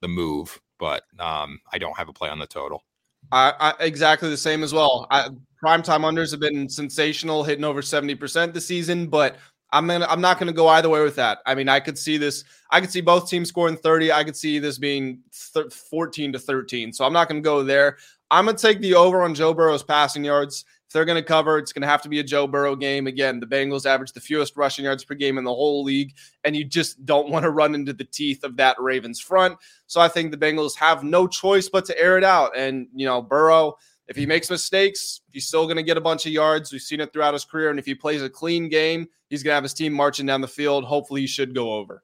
the 0.00 0.08
move, 0.08 0.60
but 0.78 1.04
um, 1.18 1.60
I 1.72 1.78
don't 1.78 1.96
have 1.96 2.08
a 2.08 2.12
play 2.12 2.28
on 2.28 2.38
the 2.38 2.46
total. 2.46 2.84
I, 3.30 3.52
I, 3.58 3.74
exactly 3.80 4.30
the 4.30 4.36
same 4.36 4.62
as 4.62 4.72
well. 4.72 5.06
I, 5.10 5.28
primetime 5.62 6.00
unders 6.00 6.30
have 6.30 6.40
been 6.40 6.68
sensational, 6.68 7.44
hitting 7.44 7.64
over 7.64 7.82
seventy 7.82 8.14
percent 8.14 8.54
this 8.54 8.66
season. 8.66 9.06
But 9.06 9.36
I'm 9.72 9.86
gonna, 9.86 10.06
I'm 10.08 10.20
not 10.20 10.38
going 10.38 10.46
to 10.46 10.52
go 10.52 10.68
either 10.68 10.88
way 10.88 11.02
with 11.02 11.16
that. 11.16 11.38
I 11.44 11.54
mean, 11.54 11.68
I 11.68 11.80
could 11.80 11.98
see 11.98 12.16
this. 12.16 12.44
I 12.70 12.80
could 12.80 12.90
see 12.90 13.00
both 13.00 13.28
teams 13.28 13.48
scoring 13.48 13.76
thirty. 13.76 14.10
I 14.10 14.24
could 14.24 14.36
see 14.36 14.58
this 14.58 14.78
being 14.78 15.20
th- 15.52 15.72
fourteen 15.72 16.32
to 16.32 16.38
thirteen. 16.38 16.92
So 16.92 17.04
I'm 17.04 17.12
not 17.12 17.28
going 17.28 17.42
to 17.42 17.46
go 17.46 17.62
there. 17.62 17.98
I'm 18.30 18.44
going 18.44 18.56
to 18.56 18.62
take 18.62 18.80
the 18.80 18.94
over 18.94 19.22
on 19.22 19.34
Joe 19.34 19.54
Burrow's 19.54 19.82
passing 19.82 20.24
yards. 20.24 20.64
If 20.88 20.94
they're 20.94 21.04
going 21.04 21.22
to 21.22 21.26
cover, 21.26 21.58
it's 21.58 21.74
going 21.74 21.82
to 21.82 21.88
have 21.88 22.00
to 22.00 22.08
be 22.08 22.18
a 22.18 22.24
Joe 22.24 22.46
Burrow 22.46 22.74
game. 22.74 23.06
Again, 23.06 23.40
the 23.40 23.46
Bengals 23.46 23.84
average 23.84 24.12
the 24.12 24.20
fewest 24.20 24.56
rushing 24.56 24.86
yards 24.86 25.04
per 25.04 25.14
game 25.14 25.36
in 25.36 25.44
the 25.44 25.52
whole 25.52 25.84
league, 25.84 26.14
and 26.44 26.56
you 26.56 26.64
just 26.64 27.04
don't 27.04 27.28
want 27.28 27.42
to 27.42 27.50
run 27.50 27.74
into 27.74 27.92
the 27.92 28.04
teeth 28.04 28.42
of 28.42 28.56
that 28.56 28.80
Ravens 28.80 29.20
front. 29.20 29.58
So 29.86 30.00
I 30.00 30.08
think 30.08 30.30
the 30.30 30.38
Bengals 30.38 30.74
have 30.76 31.04
no 31.04 31.26
choice 31.26 31.68
but 31.68 31.84
to 31.84 32.00
air 32.00 32.16
it 32.16 32.24
out. 32.24 32.56
And, 32.56 32.88
you 32.94 33.04
know, 33.04 33.20
Burrow, 33.20 33.76
if 34.06 34.16
he 34.16 34.24
makes 34.24 34.48
mistakes, 34.48 35.20
he's 35.30 35.46
still 35.46 35.66
going 35.66 35.76
to 35.76 35.82
get 35.82 35.98
a 35.98 36.00
bunch 36.00 36.24
of 36.24 36.32
yards. 36.32 36.72
We've 36.72 36.80
seen 36.80 37.00
it 37.00 37.12
throughout 37.12 37.34
his 37.34 37.44
career. 37.44 37.68
And 37.68 37.78
if 37.78 37.84
he 37.84 37.94
plays 37.94 38.22
a 38.22 38.30
clean 38.30 38.70
game, 38.70 39.08
he's 39.28 39.42
going 39.42 39.50
to 39.50 39.56
have 39.56 39.64
his 39.64 39.74
team 39.74 39.92
marching 39.92 40.24
down 40.24 40.40
the 40.40 40.48
field. 40.48 40.84
Hopefully, 40.84 41.20
he 41.20 41.26
should 41.26 41.54
go 41.54 41.74
over. 41.74 42.02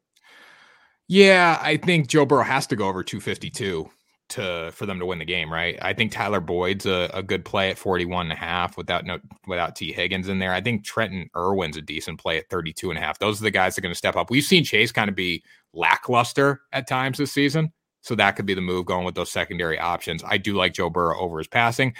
Yeah, 1.08 1.58
I 1.62 1.78
think 1.78 2.08
Joe 2.08 2.26
Burrow 2.26 2.44
has 2.44 2.66
to 2.66 2.76
go 2.76 2.86
over 2.86 3.02
252 3.02 3.88
to 4.34 4.70
for 4.72 4.86
them 4.86 4.98
to 4.98 5.06
win 5.06 5.18
the 5.18 5.24
game, 5.24 5.52
right? 5.52 5.78
I 5.82 5.92
think 5.92 6.12
Tyler 6.12 6.40
Boyd's 6.40 6.86
a, 6.86 7.10
a 7.14 7.22
good 7.22 7.44
play 7.44 7.70
at 7.70 7.78
41 7.78 8.26
and 8.26 8.32
a 8.32 8.36
half 8.36 8.76
without 8.76 9.04
no 9.04 9.18
without 9.46 9.76
Tee 9.76 9.92
Higgins 9.92 10.28
in 10.28 10.38
there. 10.38 10.52
I 10.52 10.60
think 10.60 10.84
Trenton 10.84 11.28
Irwin's 11.36 11.76
a 11.76 11.82
decent 11.82 12.20
play 12.20 12.38
at 12.38 12.48
32 12.50 12.90
and 12.90 12.98
a 12.98 13.02
half. 13.02 13.18
Those 13.18 13.40
are 13.40 13.44
the 13.44 13.50
guys 13.50 13.74
that 13.74 13.80
are 13.80 13.82
going 13.82 13.92
to 13.94 13.98
step 13.98 14.16
up. 14.16 14.30
We've 14.30 14.44
seen 14.44 14.64
Chase 14.64 14.92
kind 14.92 15.08
of 15.08 15.16
be 15.16 15.42
lackluster 15.72 16.62
at 16.72 16.86
times 16.86 17.18
this 17.18 17.32
season. 17.32 17.72
So 18.00 18.14
that 18.16 18.32
could 18.36 18.44
be 18.44 18.52
the 18.52 18.60
move 18.60 18.84
going 18.84 19.06
with 19.06 19.14
those 19.14 19.32
secondary 19.32 19.78
options. 19.78 20.22
I 20.26 20.36
do 20.36 20.54
like 20.54 20.74
Joe 20.74 20.90
Burrow 20.90 21.18
over 21.18 21.38
his 21.38 21.48
passing. 21.48 21.94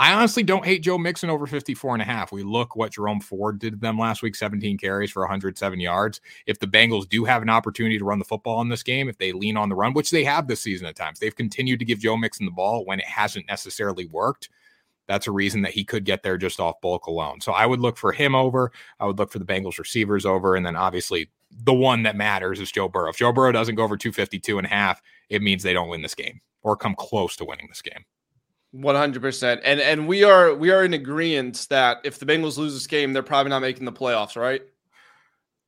I 0.00 0.12
honestly 0.12 0.44
don't 0.44 0.64
hate 0.64 0.84
Joe 0.84 0.96
Mixon 0.96 1.28
over 1.28 1.44
54 1.46 1.96
and 1.96 2.02
a 2.02 2.04
half. 2.04 2.30
We 2.30 2.44
look 2.44 2.76
what 2.76 2.92
Jerome 2.92 3.20
Ford 3.20 3.58
did 3.58 3.72
to 3.72 3.78
them 3.78 3.98
last 3.98 4.22
week 4.22 4.36
17 4.36 4.78
carries 4.78 5.10
for 5.10 5.22
107 5.22 5.80
yards. 5.80 6.20
If 6.46 6.60
the 6.60 6.68
Bengals 6.68 7.08
do 7.08 7.24
have 7.24 7.42
an 7.42 7.50
opportunity 7.50 7.98
to 7.98 8.04
run 8.04 8.20
the 8.20 8.24
football 8.24 8.60
in 8.60 8.68
this 8.68 8.84
game, 8.84 9.08
if 9.08 9.18
they 9.18 9.32
lean 9.32 9.56
on 9.56 9.68
the 9.68 9.74
run, 9.74 9.94
which 9.94 10.12
they 10.12 10.22
have 10.22 10.46
this 10.46 10.60
season 10.60 10.86
at 10.86 10.94
times, 10.94 11.18
they've 11.18 11.34
continued 11.34 11.80
to 11.80 11.84
give 11.84 11.98
Joe 11.98 12.16
Mixon 12.16 12.46
the 12.46 12.52
ball 12.52 12.84
when 12.84 13.00
it 13.00 13.06
hasn't 13.06 13.48
necessarily 13.48 14.06
worked. 14.06 14.50
That's 15.08 15.26
a 15.26 15.32
reason 15.32 15.62
that 15.62 15.72
he 15.72 15.84
could 15.84 16.04
get 16.04 16.22
there 16.22 16.36
just 16.36 16.60
off 16.60 16.80
bulk 16.80 17.06
alone. 17.06 17.40
So 17.40 17.50
I 17.50 17.66
would 17.66 17.80
look 17.80 17.96
for 17.96 18.12
him 18.12 18.36
over. 18.36 18.70
I 19.00 19.06
would 19.06 19.18
look 19.18 19.32
for 19.32 19.40
the 19.40 19.44
Bengals 19.44 19.78
receivers 19.78 20.24
over. 20.24 20.54
And 20.54 20.64
then 20.64 20.76
obviously 20.76 21.30
the 21.50 21.74
one 21.74 22.04
that 22.04 22.14
matters 22.14 22.60
is 22.60 22.70
Joe 22.70 22.88
Burrow. 22.88 23.10
If 23.10 23.16
Joe 23.16 23.32
Burrow 23.32 23.50
doesn't 23.50 23.74
go 23.74 23.82
over 23.82 23.96
252 23.96 24.58
and 24.58 24.66
a 24.66 24.70
half, 24.70 25.02
it 25.28 25.42
means 25.42 25.62
they 25.62 25.72
don't 25.72 25.88
win 25.88 26.02
this 26.02 26.14
game 26.14 26.40
or 26.62 26.76
come 26.76 26.94
close 26.94 27.34
to 27.36 27.44
winning 27.44 27.66
this 27.68 27.82
game. 27.82 28.04
One 28.72 28.96
hundred 28.96 29.22
percent, 29.22 29.62
and 29.64 29.80
and 29.80 30.06
we 30.06 30.24
are 30.24 30.54
we 30.54 30.70
are 30.70 30.84
in 30.84 30.92
agreement 30.92 31.66
that 31.70 31.98
if 32.04 32.18
the 32.18 32.26
Bengals 32.26 32.58
lose 32.58 32.74
this 32.74 32.86
game, 32.86 33.14
they're 33.14 33.22
probably 33.22 33.48
not 33.48 33.60
making 33.60 33.86
the 33.86 33.92
playoffs, 33.92 34.36
right? 34.36 34.60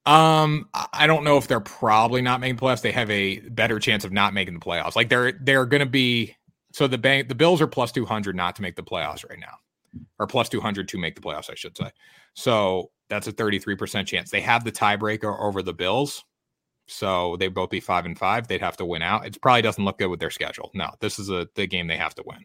Um, 0.05 0.69
I 0.93 1.07
don't 1.07 1.25
know 1.25 1.39
if 1.39 1.49
they're 1.49 1.61
probably 1.61 2.21
not 2.21 2.41
making 2.41 2.57
the 2.57 2.63
playoffs. 2.63 2.83
They 2.83 2.93
have 2.93 3.11
a 3.11 3.41
better 3.41 3.79
chance 3.79 4.05
of 4.05 4.13
not 4.13 4.35
making 4.35 4.53
the 4.53 4.61
playoffs. 4.61 4.97
Like 4.97 5.09
they're 5.09 5.33
they're 5.33 5.65
going 5.65 5.81
to 5.81 5.87
be 5.87 6.37
so 6.73 6.87
the 6.87 6.99
bank 6.99 7.29
the 7.29 7.35
Bills 7.35 7.63
are 7.63 7.67
plus 7.67 7.91
two 7.91 8.05
hundred 8.05 8.37
not 8.37 8.55
to 8.57 8.63
make 8.63 8.77
the 8.77 8.83
playoffs 8.83 9.27
right 9.27 9.39
now, 9.39 9.57
or 10.19 10.27
plus 10.27 10.51
two 10.51 10.61
hundred 10.61 10.87
to 10.89 10.99
make 10.99 11.15
the 11.15 11.23
playoffs, 11.23 11.51
I 11.51 11.55
should 11.55 11.79
say. 11.79 11.91
So 12.35 12.91
that's 13.09 13.29
a 13.29 13.33
thirty 13.33 13.59
three 13.59 13.77
percent 13.77 14.09
chance. 14.09 14.31
They 14.31 14.43
have 14.43 14.63
the 14.63 14.73
tiebreaker 14.73 15.41
over 15.41 15.63
the 15.63 15.73
Bills, 15.73 16.23
so 16.87 17.37
they 17.39 17.49
both 17.49 17.71
be 17.71 17.81
five 17.81 18.05
and 18.05 18.19
five. 18.19 18.47
They'd 18.47 18.61
have 18.61 18.77
to 18.77 18.85
win 18.85 19.01
out. 19.01 19.25
It 19.25 19.41
probably 19.41 19.63
doesn't 19.63 19.85
look 19.85 19.99
good 19.99 20.09
with 20.09 20.21
their 20.21 20.31
schedule. 20.31 20.71
No, 20.75 20.91
this 21.01 21.19
is 21.19 21.31
a 21.31 21.49
the 21.55 21.67
game 21.67 21.87
they 21.87 21.97
have 21.97 22.15
to 22.17 22.23
win. 22.27 22.45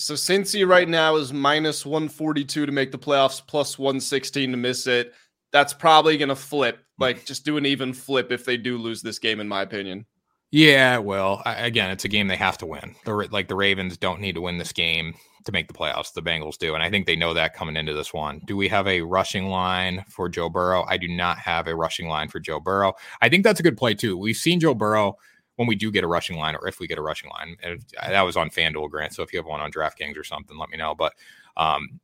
So 0.00 0.14
Cincy 0.14 0.66
right 0.66 0.88
now 0.88 1.16
is 1.16 1.30
minus 1.30 1.84
142 1.84 2.64
to 2.64 2.72
make 2.72 2.90
the 2.90 2.98
playoffs, 2.98 3.46
plus 3.46 3.78
116 3.78 4.50
to 4.50 4.56
miss 4.56 4.86
it. 4.86 5.12
That's 5.52 5.74
probably 5.74 6.16
going 6.16 6.30
to 6.30 6.36
flip, 6.36 6.78
like 6.98 7.26
just 7.26 7.44
do 7.44 7.58
an 7.58 7.66
even 7.66 7.92
flip 7.92 8.32
if 8.32 8.46
they 8.46 8.56
do 8.56 8.78
lose 8.78 9.02
this 9.02 9.18
game, 9.18 9.40
in 9.40 9.48
my 9.48 9.60
opinion. 9.60 10.06
Yeah, 10.52 10.96
well, 10.96 11.42
again, 11.44 11.90
it's 11.90 12.06
a 12.06 12.08
game 12.08 12.28
they 12.28 12.36
have 12.36 12.56
to 12.58 12.66
win. 12.66 12.94
The 13.04 13.14
like 13.30 13.48
the 13.48 13.54
Ravens 13.54 13.98
don't 13.98 14.22
need 14.22 14.36
to 14.36 14.40
win 14.40 14.56
this 14.56 14.72
game 14.72 15.14
to 15.44 15.52
make 15.52 15.68
the 15.68 15.74
playoffs. 15.74 16.14
The 16.14 16.22
Bengals 16.22 16.56
do, 16.56 16.74
and 16.74 16.82
I 16.82 16.88
think 16.88 17.06
they 17.06 17.14
know 17.14 17.34
that 17.34 17.54
coming 17.54 17.76
into 17.76 17.92
this 17.92 18.14
one. 18.14 18.40
Do 18.46 18.56
we 18.56 18.68
have 18.68 18.86
a 18.86 19.02
rushing 19.02 19.48
line 19.48 20.02
for 20.08 20.30
Joe 20.30 20.48
Burrow? 20.48 20.86
I 20.88 20.96
do 20.96 21.08
not 21.08 21.38
have 21.38 21.66
a 21.66 21.76
rushing 21.76 22.08
line 22.08 22.28
for 22.28 22.40
Joe 22.40 22.58
Burrow. 22.58 22.94
I 23.20 23.28
think 23.28 23.44
that's 23.44 23.60
a 23.60 23.62
good 23.62 23.76
play 23.76 23.92
too. 23.92 24.16
We've 24.16 24.34
seen 24.34 24.60
Joe 24.60 24.74
Burrow 24.74 25.18
when 25.60 25.66
we 25.66 25.74
do 25.74 25.90
get 25.90 26.04
a 26.04 26.06
rushing 26.06 26.38
line, 26.38 26.56
or 26.56 26.66
if 26.68 26.80
we 26.80 26.86
get 26.86 26.96
a 26.96 27.02
rushing 27.02 27.28
line. 27.28 27.54
And 27.62 27.84
that 28.08 28.22
was 28.22 28.34
on 28.34 28.48
FanDuel, 28.48 28.88
Grant. 28.88 29.12
So 29.12 29.22
if 29.22 29.30
you 29.30 29.38
have 29.38 29.44
one 29.44 29.60
on 29.60 29.70
DraftKings 29.70 30.16
or 30.16 30.24
something, 30.24 30.56
let 30.56 30.70
me 30.70 30.78
know. 30.78 30.94
But 30.94 31.12
um, 31.58 32.00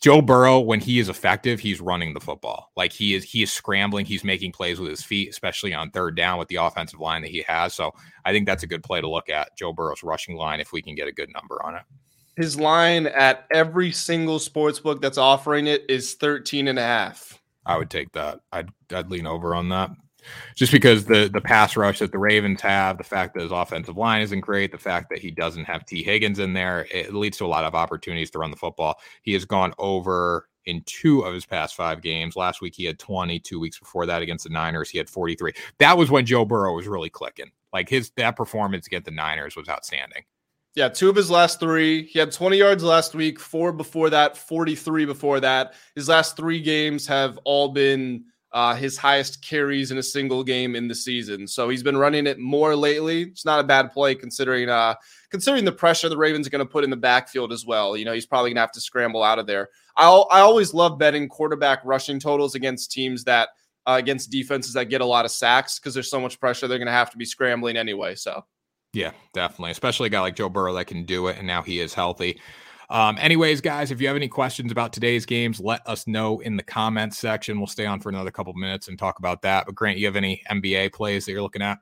Joe 0.00 0.22
Burrow, 0.22 0.60
when 0.60 0.78
he 0.78 1.00
is 1.00 1.08
effective, 1.08 1.58
he's 1.58 1.80
running 1.80 2.14
the 2.14 2.20
football. 2.20 2.70
Like 2.76 2.92
he 2.92 3.14
is, 3.14 3.24
he 3.24 3.42
is 3.42 3.52
scrambling. 3.52 4.06
He's 4.06 4.22
making 4.22 4.52
plays 4.52 4.78
with 4.78 4.88
his 4.88 5.02
feet, 5.02 5.30
especially 5.30 5.74
on 5.74 5.90
third 5.90 6.16
down 6.16 6.38
with 6.38 6.46
the 6.46 6.54
offensive 6.54 7.00
line 7.00 7.22
that 7.22 7.32
he 7.32 7.42
has. 7.48 7.74
So 7.74 7.90
I 8.24 8.30
think 8.30 8.46
that's 8.46 8.62
a 8.62 8.68
good 8.68 8.84
play 8.84 9.00
to 9.00 9.10
look 9.10 9.28
at 9.28 9.48
Joe 9.58 9.72
Burrow's 9.72 10.04
rushing 10.04 10.36
line 10.36 10.60
if 10.60 10.70
we 10.70 10.80
can 10.80 10.94
get 10.94 11.08
a 11.08 11.12
good 11.12 11.32
number 11.34 11.60
on 11.64 11.74
it. 11.74 11.82
His 12.36 12.56
line 12.56 13.08
at 13.08 13.48
every 13.52 13.90
single 13.90 14.38
sports 14.38 14.78
book 14.78 15.02
that's 15.02 15.18
offering 15.18 15.66
it 15.66 15.84
is 15.88 16.14
13 16.14 16.68
and 16.68 16.78
a 16.78 16.82
half. 16.82 17.42
I 17.66 17.76
would 17.78 17.90
take 17.90 18.12
that. 18.12 18.42
I'd 18.52 18.70
I'd 18.94 19.10
lean 19.10 19.26
over 19.26 19.56
on 19.56 19.70
that 19.70 19.90
just 20.54 20.72
because 20.72 21.04
the 21.04 21.28
the 21.32 21.40
pass 21.40 21.76
rush 21.76 21.98
that 22.00 22.12
the 22.12 22.18
Ravens 22.18 22.60
have, 22.60 22.98
the 22.98 23.04
fact 23.04 23.34
that 23.34 23.42
his 23.42 23.52
offensive 23.52 23.96
line 23.96 24.22
isn't 24.22 24.40
great, 24.40 24.72
the 24.72 24.78
fact 24.78 25.08
that 25.10 25.18
he 25.18 25.30
doesn't 25.30 25.64
have 25.64 25.84
Tee 25.84 26.02
Higgins 26.02 26.38
in 26.38 26.52
there, 26.52 26.86
it 26.90 27.14
leads 27.14 27.38
to 27.38 27.44
a 27.44 27.46
lot 27.46 27.64
of 27.64 27.74
opportunities 27.74 28.30
to 28.30 28.38
run 28.38 28.50
the 28.50 28.56
football. 28.56 28.98
He 29.22 29.32
has 29.32 29.44
gone 29.44 29.74
over 29.78 30.48
in 30.64 30.82
two 30.86 31.22
of 31.22 31.34
his 31.34 31.46
past 31.46 31.74
five 31.74 32.02
games. 32.02 32.36
Last 32.36 32.60
week 32.60 32.74
he 32.74 32.84
had 32.84 32.98
20, 32.98 33.38
two 33.40 33.58
weeks 33.58 33.78
before 33.78 34.06
that 34.06 34.22
against 34.22 34.44
the 34.44 34.50
Niners, 34.50 34.90
he 34.90 34.98
had 34.98 35.10
43. 35.10 35.52
That 35.78 35.98
was 35.98 36.10
when 36.10 36.26
Joe 36.26 36.44
Burrow 36.44 36.74
was 36.74 36.86
really 36.86 37.10
clicking. 37.10 37.50
Like 37.72 37.88
his 37.88 38.10
that 38.16 38.36
performance 38.36 38.86
against 38.86 39.06
the 39.06 39.12
Niners 39.12 39.56
was 39.56 39.68
outstanding. 39.68 40.24
Yeah, 40.74 40.88
two 40.88 41.10
of 41.10 41.16
his 41.16 41.30
last 41.30 41.60
three. 41.60 42.06
He 42.06 42.18
had 42.18 42.32
20 42.32 42.56
yards 42.56 42.82
last 42.82 43.14
week, 43.14 43.38
four 43.38 43.72
before 43.72 44.08
that, 44.10 44.38
43 44.38 45.04
before 45.04 45.40
that. 45.40 45.74
His 45.94 46.08
last 46.08 46.34
three 46.34 46.62
games 46.62 47.06
have 47.06 47.38
all 47.44 47.68
been 47.68 48.24
uh, 48.52 48.74
his 48.74 48.98
highest 48.98 49.42
carries 49.42 49.90
in 49.90 49.98
a 49.98 50.02
single 50.02 50.44
game 50.44 50.76
in 50.76 50.86
the 50.86 50.94
season. 50.94 51.46
So 51.46 51.68
he's 51.68 51.82
been 51.82 51.96
running 51.96 52.26
it 52.26 52.38
more 52.38 52.76
lately. 52.76 53.22
It's 53.22 53.46
not 53.46 53.60
a 53.60 53.64
bad 53.64 53.92
play 53.92 54.14
considering 54.14 54.68
uh, 54.68 54.94
considering 55.30 55.64
the 55.64 55.72
pressure 55.72 56.08
the 56.08 56.18
Ravens 56.18 56.46
are 56.46 56.50
going 56.50 56.64
to 56.64 56.70
put 56.70 56.84
in 56.84 56.90
the 56.90 56.96
backfield 56.96 57.52
as 57.52 57.64
well. 57.64 57.96
You 57.96 58.04
know, 58.04 58.12
he's 58.12 58.26
probably 58.26 58.50
going 58.50 58.56
to 58.56 58.62
have 58.62 58.72
to 58.72 58.80
scramble 58.80 59.22
out 59.22 59.38
of 59.38 59.46
there. 59.46 59.70
I 59.96 60.06
I 60.06 60.40
always 60.40 60.74
love 60.74 60.98
betting 60.98 61.28
quarterback 61.28 61.80
rushing 61.84 62.20
totals 62.20 62.54
against 62.54 62.92
teams 62.92 63.24
that 63.24 63.50
uh, 63.86 63.96
against 63.98 64.30
defenses 64.30 64.74
that 64.74 64.90
get 64.90 65.00
a 65.00 65.06
lot 65.06 65.24
of 65.24 65.30
sacks 65.30 65.78
because 65.78 65.94
there's 65.94 66.10
so 66.10 66.20
much 66.20 66.38
pressure 66.38 66.68
they're 66.68 66.78
going 66.78 66.86
to 66.86 66.92
have 66.92 67.10
to 67.10 67.16
be 67.18 67.24
scrambling 67.24 67.76
anyway. 67.76 68.14
So. 68.14 68.44
Yeah, 68.92 69.12
definitely. 69.32 69.70
Especially 69.70 70.08
a 70.08 70.10
guy 70.10 70.20
like 70.20 70.36
Joe 70.36 70.50
Burrow 70.50 70.74
that 70.74 70.86
can 70.86 71.04
do 71.04 71.28
it, 71.28 71.38
and 71.38 71.46
now 71.46 71.62
he 71.62 71.80
is 71.80 71.94
healthy. 71.94 72.38
Um, 72.92 73.16
anyways, 73.18 73.62
guys, 73.62 73.90
if 73.90 74.02
you 74.02 74.06
have 74.08 74.16
any 74.16 74.28
questions 74.28 74.70
about 74.70 74.92
today's 74.92 75.24
games, 75.24 75.58
let 75.58 75.80
us 75.88 76.06
know 76.06 76.40
in 76.40 76.58
the 76.58 76.62
comments 76.62 77.16
section. 77.16 77.56
We'll 77.56 77.66
stay 77.66 77.86
on 77.86 78.00
for 78.00 78.10
another 78.10 78.30
couple 78.30 78.52
minutes 78.52 78.88
and 78.88 78.98
talk 78.98 79.18
about 79.18 79.40
that. 79.42 79.64
But 79.64 79.74
Grant, 79.74 79.96
you 79.96 80.04
have 80.04 80.14
any 80.14 80.42
NBA 80.50 80.92
plays 80.92 81.24
that 81.24 81.32
you're 81.32 81.40
looking 81.40 81.62
at? 81.62 81.78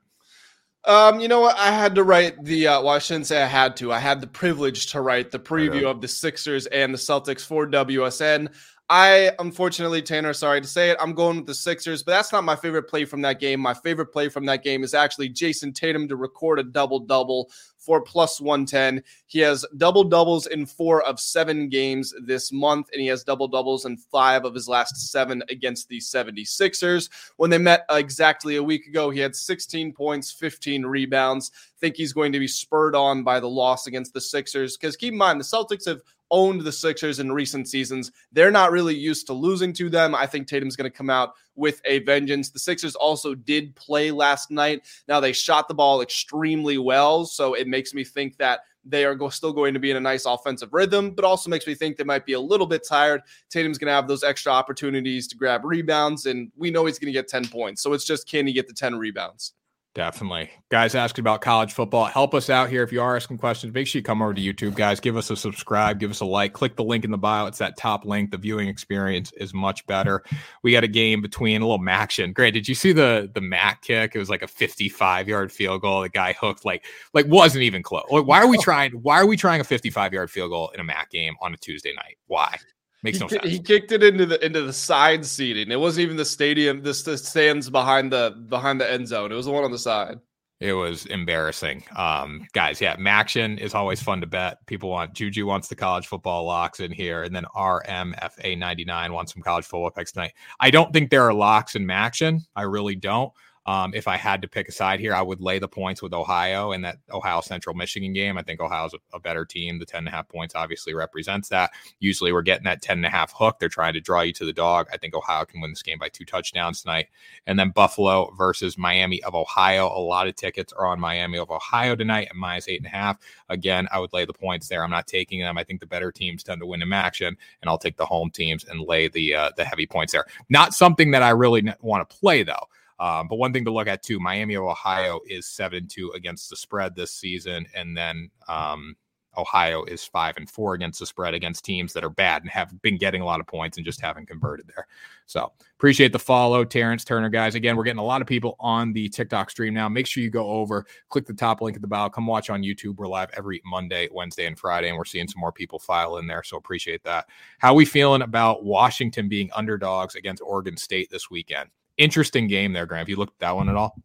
Um, 0.85 1.19
you 1.19 1.27
know 1.27 1.41
what? 1.41 1.57
I 1.57 1.69
had 1.69 1.95
to 1.95 2.05
write 2.05 2.41
the. 2.45 2.65
Uh, 2.65 2.81
well, 2.81 2.95
I 2.95 2.99
shouldn't 2.99 3.27
say 3.27 3.43
I 3.43 3.47
had 3.47 3.75
to. 3.77 3.91
I 3.91 3.99
had 3.99 4.21
the 4.21 4.27
privilege 4.27 4.89
to 4.93 5.01
write 5.01 5.31
the 5.31 5.37
preview 5.37 5.83
of 5.83 5.99
the 5.99 6.07
Sixers 6.07 6.65
and 6.67 6.93
the 6.93 6.97
Celtics 6.97 7.45
for 7.45 7.67
WSN. 7.67 8.47
I 8.91 9.31
unfortunately, 9.39 10.01
Tanner, 10.01 10.33
sorry 10.33 10.59
to 10.59 10.67
say 10.67 10.89
it, 10.89 10.97
I'm 10.99 11.13
going 11.13 11.37
with 11.37 11.45
the 11.45 11.53
Sixers, 11.53 12.03
but 12.03 12.11
that's 12.11 12.33
not 12.33 12.43
my 12.43 12.57
favorite 12.57 12.89
play 12.89 13.05
from 13.05 13.21
that 13.21 13.39
game. 13.39 13.61
My 13.61 13.73
favorite 13.73 14.07
play 14.07 14.27
from 14.27 14.45
that 14.47 14.65
game 14.65 14.83
is 14.83 14.93
actually 14.93 15.29
Jayson 15.29 15.73
Tatum 15.73 16.09
to 16.09 16.17
record 16.17 16.59
a 16.59 16.63
double 16.63 16.99
double 16.99 17.49
for 17.77 18.01
plus 18.01 18.41
110. 18.41 19.01
He 19.27 19.39
has 19.39 19.65
double 19.77 20.03
doubles 20.03 20.47
in 20.47 20.65
four 20.65 21.03
of 21.03 21.21
seven 21.21 21.69
games 21.69 22.13
this 22.25 22.51
month, 22.51 22.89
and 22.91 22.99
he 23.01 23.07
has 23.07 23.23
double 23.23 23.47
doubles 23.47 23.85
in 23.85 23.95
five 23.95 24.43
of 24.43 24.53
his 24.53 24.67
last 24.67 25.09
seven 25.09 25.41
against 25.47 25.87
the 25.87 25.99
76ers. 25.99 27.09
When 27.37 27.49
they 27.49 27.59
met 27.59 27.85
uh, 27.89 27.95
exactly 27.95 28.57
a 28.57 28.63
week 28.63 28.87
ago, 28.87 29.09
he 29.09 29.21
had 29.21 29.37
16 29.37 29.93
points, 29.93 30.33
15 30.33 30.85
rebounds. 30.85 31.51
Think 31.79 31.95
he's 31.95 32.11
going 32.11 32.33
to 32.33 32.39
be 32.39 32.47
spurred 32.47 32.97
on 32.97 33.23
by 33.23 33.39
the 33.39 33.49
loss 33.49 33.87
against 33.87 34.13
the 34.13 34.19
Sixers 34.19 34.75
because 34.75 34.97
keep 34.97 35.13
in 35.13 35.17
mind, 35.17 35.39
the 35.39 35.45
Celtics 35.45 35.85
have 35.87 36.01
owned 36.31 36.61
the 36.61 36.71
Sixers 36.71 37.19
in 37.19 37.31
recent 37.31 37.67
seasons. 37.67 38.11
They're 38.31 38.51
not 38.51 38.71
really 38.71 38.95
used 38.95 39.27
to 39.27 39.33
losing 39.33 39.73
to 39.73 39.89
them. 39.89 40.15
I 40.15 40.25
think 40.25 40.47
Tatum's 40.47 40.75
going 40.75 40.89
to 40.89 40.97
come 40.97 41.09
out 41.09 41.33
with 41.55 41.81
a 41.85 41.99
vengeance. 41.99 42.49
The 42.49 42.59
Sixers 42.59 42.95
also 42.95 43.35
did 43.35 43.75
play 43.75 44.09
last 44.09 44.49
night. 44.49 44.87
Now 45.07 45.19
they 45.19 45.33
shot 45.33 45.67
the 45.67 45.75
ball 45.75 46.01
extremely 46.01 46.77
well, 46.77 47.25
so 47.25 47.53
it 47.53 47.67
makes 47.67 47.93
me 47.93 48.03
think 48.03 48.37
that 48.37 48.61
they 48.83 49.05
are 49.05 49.15
go- 49.15 49.29
still 49.29 49.53
going 49.53 49.73
to 49.73 49.79
be 49.79 49.91
in 49.91 49.97
a 49.97 50.01
nice 50.01 50.25
offensive 50.25 50.73
rhythm, 50.73 51.11
but 51.11 51.25
also 51.25 51.49
makes 51.49 51.67
me 51.67 51.75
think 51.75 51.97
they 51.97 52.03
might 52.03 52.25
be 52.25 52.33
a 52.33 52.39
little 52.39 52.65
bit 52.65 52.85
tired. 52.87 53.21
Tatum's 53.49 53.77
going 53.77 53.89
to 53.89 53.93
have 53.93 54.07
those 54.07 54.23
extra 54.23 54.51
opportunities 54.51 55.27
to 55.27 55.37
grab 55.37 55.63
rebounds, 55.63 56.25
and 56.25 56.51
we 56.57 56.71
know 56.71 56.85
he's 56.85 56.97
going 56.97 57.13
to 57.13 57.17
get 57.17 57.27
10 57.27 57.47
points. 57.49 57.83
So 57.83 57.93
it's 57.93 58.05
just 58.05 58.27
can 58.27 58.47
he 58.47 58.53
get 58.53 58.67
the 58.67 58.73
10 58.73 58.97
rebounds? 58.97 59.53
Definitely. 59.93 60.49
Guys 60.69 60.95
asking 60.95 61.23
about 61.23 61.41
college 61.41 61.73
football. 61.73 62.05
Help 62.05 62.33
us 62.33 62.49
out 62.49 62.69
here. 62.69 62.81
If 62.81 62.93
you 62.93 63.01
are 63.01 63.17
asking 63.17 63.39
questions, 63.39 63.73
make 63.73 63.87
sure 63.87 63.99
you 63.99 64.03
come 64.03 64.21
over 64.21 64.33
to 64.33 64.41
YouTube, 64.41 64.73
guys. 64.73 65.01
Give 65.01 65.17
us 65.17 65.29
a 65.29 65.35
subscribe, 65.35 65.99
give 65.99 66.09
us 66.09 66.21
a 66.21 66.25
like, 66.25 66.53
click 66.53 66.77
the 66.77 66.83
link 66.83 67.03
in 67.03 67.11
the 67.11 67.17
bio. 67.17 67.45
It's 67.47 67.57
that 67.57 67.75
top 67.75 68.05
link. 68.05 68.31
The 68.31 68.37
viewing 68.37 68.69
experience 68.69 69.33
is 69.33 69.53
much 69.53 69.85
better. 69.87 70.23
We 70.63 70.71
got 70.71 70.85
a 70.85 70.87
game 70.87 71.21
between 71.21 71.61
a 71.61 71.67
little 71.67 71.89
action. 71.89 72.31
Great. 72.31 72.53
Did 72.53 72.69
you 72.69 72.75
see 72.75 72.93
the 72.93 73.29
the 73.33 73.41
MAC 73.41 73.81
kick? 73.81 74.15
It 74.15 74.19
was 74.19 74.29
like 74.29 74.43
a 74.43 74.47
55 74.47 75.27
yard 75.27 75.51
field 75.51 75.81
goal. 75.81 76.01
The 76.03 76.09
guy 76.09 76.33
hooked 76.39 76.63
like 76.63 76.85
like 77.13 77.27
wasn't 77.27 77.63
even 77.63 77.83
close. 77.83 78.05
Why 78.09 78.39
are 78.41 78.47
we 78.47 78.57
trying? 78.59 78.93
Why 78.93 79.19
are 79.19 79.27
we 79.27 79.35
trying 79.35 79.59
a 79.59 79.65
55 79.65 80.13
yard 80.13 80.31
field 80.31 80.51
goal 80.51 80.69
in 80.73 80.79
a 80.79 80.85
MAC 80.85 81.11
game 81.11 81.35
on 81.41 81.53
a 81.53 81.57
Tuesday 81.57 81.93
night? 81.93 82.17
Why? 82.27 82.57
Makes 83.03 83.17
he, 83.17 83.23
no 83.23 83.27
sense. 83.27 83.49
He 83.49 83.59
kicked 83.59 83.91
it 83.91 84.03
into 84.03 84.25
the 84.25 84.43
into 84.45 84.61
the 84.61 84.73
side 84.73 85.25
seating. 85.25 85.71
It 85.71 85.79
wasn't 85.79 86.03
even 86.03 86.17
the 86.17 86.25
stadium. 86.25 86.81
This 86.83 87.01
the 87.03 87.17
stands 87.17 87.69
behind 87.69 88.11
the 88.11 88.45
behind 88.47 88.79
the 88.79 88.91
end 88.91 89.07
zone. 89.07 89.31
It 89.31 89.35
was 89.35 89.45
the 89.45 89.51
one 89.51 89.63
on 89.63 89.71
the 89.71 89.79
side. 89.79 90.19
It 90.61 90.73
was 90.73 91.07
embarrassing. 91.07 91.83
Um, 91.95 92.45
guys, 92.53 92.79
yeah, 92.79 92.95
MACtion 92.97 93.57
is 93.57 93.73
always 93.73 93.99
fun 93.99 94.21
to 94.21 94.27
bet. 94.27 94.63
People 94.67 94.91
want 94.91 95.13
Juju 95.13 95.47
wants 95.47 95.67
the 95.67 95.75
college 95.75 96.05
football 96.05 96.45
locks 96.45 96.79
in 96.79 96.91
here, 96.91 97.23
and 97.23 97.35
then 97.35 97.45
RMFA99 97.55 99.11
wants 99.11 99.33
some 99.33 99.41
college 99.41 99.65
football 99.65 99.89
picks 99.89 100.11
tonight. 100.11 100.33
I 100.59 100.69
don't 100.69 100.93
think 100.93 101.09
there 101.09 101.23
are 101.23 101.33
locks 101.33 101.75
in 101.75 101.83
MACtion. 101.83 102.41
I 102.55 102.61
really 102.61 102.95
don't. 102.95 103.33
Um, 103.67 103.93
if 103.93 104.07
I 104.07 104.17
had 104.17 104.41
to 104.41 104.47
pick 104.47 104.67
a 104.67 104.71
side 104.71 104.99
here, 104.99 105.13
I 105.13 105.21
would 105.21 105.39
lay 105.39 105.59
the 105.59 105.67
points 105.67 106.01
with 106.01 106.13
Ohio 106.13 106.71
in 106.71 106.81
that 106.81 106.97
Ohio 107.11 107.41
Central 107.41 107.75
Michigan 107.75 108.11
game. 108.11 108.37
I 108.37 108.41
think 108.41 108.59
Ohio's 108.59 108.93
a, 108.93 108.97
a 109.15 109.19
better 109.19 109.45
team. 109.45 109.77
The 109.77 109.85
10 109.85 109.99
and 109.99 110.07
a 110.07 110.11
half 110.11 110.27
points 110.27 110.55
obviously 110.55 110.95
represents 110.95 111.49
that. 111.49 111.71
Usually 111.99 112.31
we're 112.31 112.41
getting 112.41 112.63
that 112.63 112.81
10 112.81 112.97
and 112.97 113.05
a 113.05 113.09
half 113.09 113.31
hook. 113.35 113.59
They're 113.59 113.69
trying 113.69 113.93
to 113.93 114.01
draw 114.01 114.21
you 114.21 114.33
to 114.33 114.45
the 114.45 114.53
dog. 114.53 114.87
I 114.91 114.97
think 114.97 115.13
Ohio 115.13 115.45
can 115.45 115.61
win 115.61 115.71
this 115.71 115.83
game 115.83 115.99
by 115.99 116.09
two 116.09 116.25
touchdowns 116.25 116.81
tonight. 116.81 117.07
And 117.45 117.59
then 117.59 117.69
Buffalo 117.69 118.33
versus 118.35 118.79
Miami 118.79 119.21
of 119.23 119.35
Ohio. 119.35 119.87
A 119.87 120.01
lot 120.01 120.27
of 120.27 120.35
tickets 120.35 120.73
are 120.73 120.87
on 120.87 120.99
Miami 120.99 121.37
of 121.37 121.51
Ohio 121.51 121.95
tonight 121.95 122.29
at 122.31 122.35
minus 122.35 122.67
eight 122.67 122.79
and 122.79 122.87
a 122.87 122.89
half. 122.89 123.17
Again, 123.49 123.87
I 123.91 123.99
would 123.99 124.13
lay 124.13 124.25
the 124.25 124.33
points 124.33 124.69
there. 124.69 124.83
I'm 124.83 124.89
not 124.89 125.05
taking 125.05 125.39
them. 125.39 125.59
I 125.59 125.63
think 125.63 125.81
the 125.81 125.85
better 125.85 126.11
teams 126.11 126.43
tend 126.43 126.61
to 126.61 126.65
win 126.65 126.81
in 126.81 126.91
action, 126.93 127.37
and 127.61 127.69
I'll 127.69 127.77
take 127.77 127.97
the 127.97 128.05
home 128.05 128.31
teams 128.31 128.65
and 128.65 128.81
lay 128.81 129.07
the 129.07 129.35
uh, 129.35 129.51
the 129.55 129.65
heavy 129.65 129.85
points 129.85 130.13
there. 130.13 130.25
Not 130.49 130.73
something 130.73 131.11
that 131.11 131.21
I 131.21 131.29
really 131.29 131.71
want 131.81 132.09
to 132.09 132.17
play 132.17 132.43
though. 132.43 132.67
Um, 133.01 133.27
but 133.27 133.37
one 133.37 133.51
thing 133.51 133.65
to 133.65 133.71
look 133.71 133.87
at 133.87 134.03
too, 134.03 134.19
Miami 134.19 134.53
of 134.53 134.63
Ohio 134.63 135.19
is 135.27 135.47
seven 135.47 135.87
two 135.87 136.11
against 136.11 136.51
the 136.51 136.55
spread 136.55 136.95
this 136.95 137.11
season, 137.11 137.65
and 137.75 137.97
then 137.97 138.29
um, 138.47 138.95
Ohio 139.37 139.83
is 139.85 140.03
five 140.03 140.37
and 140.37 140.47
four 140.47 140.75
against 140.75 140.99
the 140.99 141.07
spread 141.07 141.33
against 141.33 141.65
teams 141.65 141.93
that 141.93 142.03
are 142.03 142.11
bad 142.11 142.43
and 142.43 142.51
have 142.51 142.79
been 142.83 142.97
getting 142.97 143.23
a 143.23 143.25
lot 143.25 143.39
of 143.39 143.47
points 143.47 143.77
and 143.77 143.85
just 143.85 144.01
haven't 144.01 144.27
converted 144.27 144.67
there. 144.75 144.85
So 145.25 145.51
appreciate 145.79 146.11
the 146.11 146.19
follow, 146.19 146.63
Terrence 146.63 147.03
Turner, 147.03 147.29
guys. 147.29 147.55
Again, 147.55 147.75
we're 147.75 147.85
getting 147.85 147.97
a 147.97 148.03
lot 148.03 148.21
of 148.21 148.27
people 148.27 148.55
on 148.59 148.93
the 148.93 149.09
TikTok 149.09 149.49
stream 149.49 149.73
now. 149.73 149.89
Make 149.89 150.05
sure 150.05 150.21
you 150.21 150.29
go 150.29 150.47
over, 150.47 150.85
click 151.09 151.25
the 151.25 151.33
top 151.33 151.61
link 151.61 151.75
at 151.75 151.81
the 151.81 151.87
bio, 151.87 152.09
come 152.09 152.27
watch 152.27 152.51
on 152.51 152.61
YouTube. 152.61 152.97
We're 152.97 153.07
live 153.07 153.31
every 153.35 153.63
Monday, 153.65 154.09
Wednesday, 154.11 154.45
and 154.45 154.59
Friday, 154.59 154.89
and 154.89 154.97
we're 154.97 155.05
seeing 155.05 155.27
some 155.27 155.39
more 155.39 155.51
people 155.51 155.79
file 155.79 156.17
in 156.17 156.27
there. 156.27 156.43
So 156.43 156.57
appreciate 156.57 157.03
that. 157.05 157.25
How 157.57 157.73
we 157.73 157.85
feeling 157.85 158.21
about 158.21 158.63
Washington 158.63 159.27
being 159.27 159.49
underdogs 159.55 160.13
against 160.13 160.43
Oregon 160.45 160.77
State 160.77 161.09
this 161.09 161.31
weekend? 161.31 161.69
Interesting 162.01 162.47
game 162.47 162.73
there, 162.73 162.87
Grant. 162.87 163.01
Have 163.01 163.09
you 163.09 163.15
looked 163.15 163.35
at 163.35 163.39
that 163.45 163.55
one 163.55 163.69
at 163.69 163.75
all? 163.75 163.95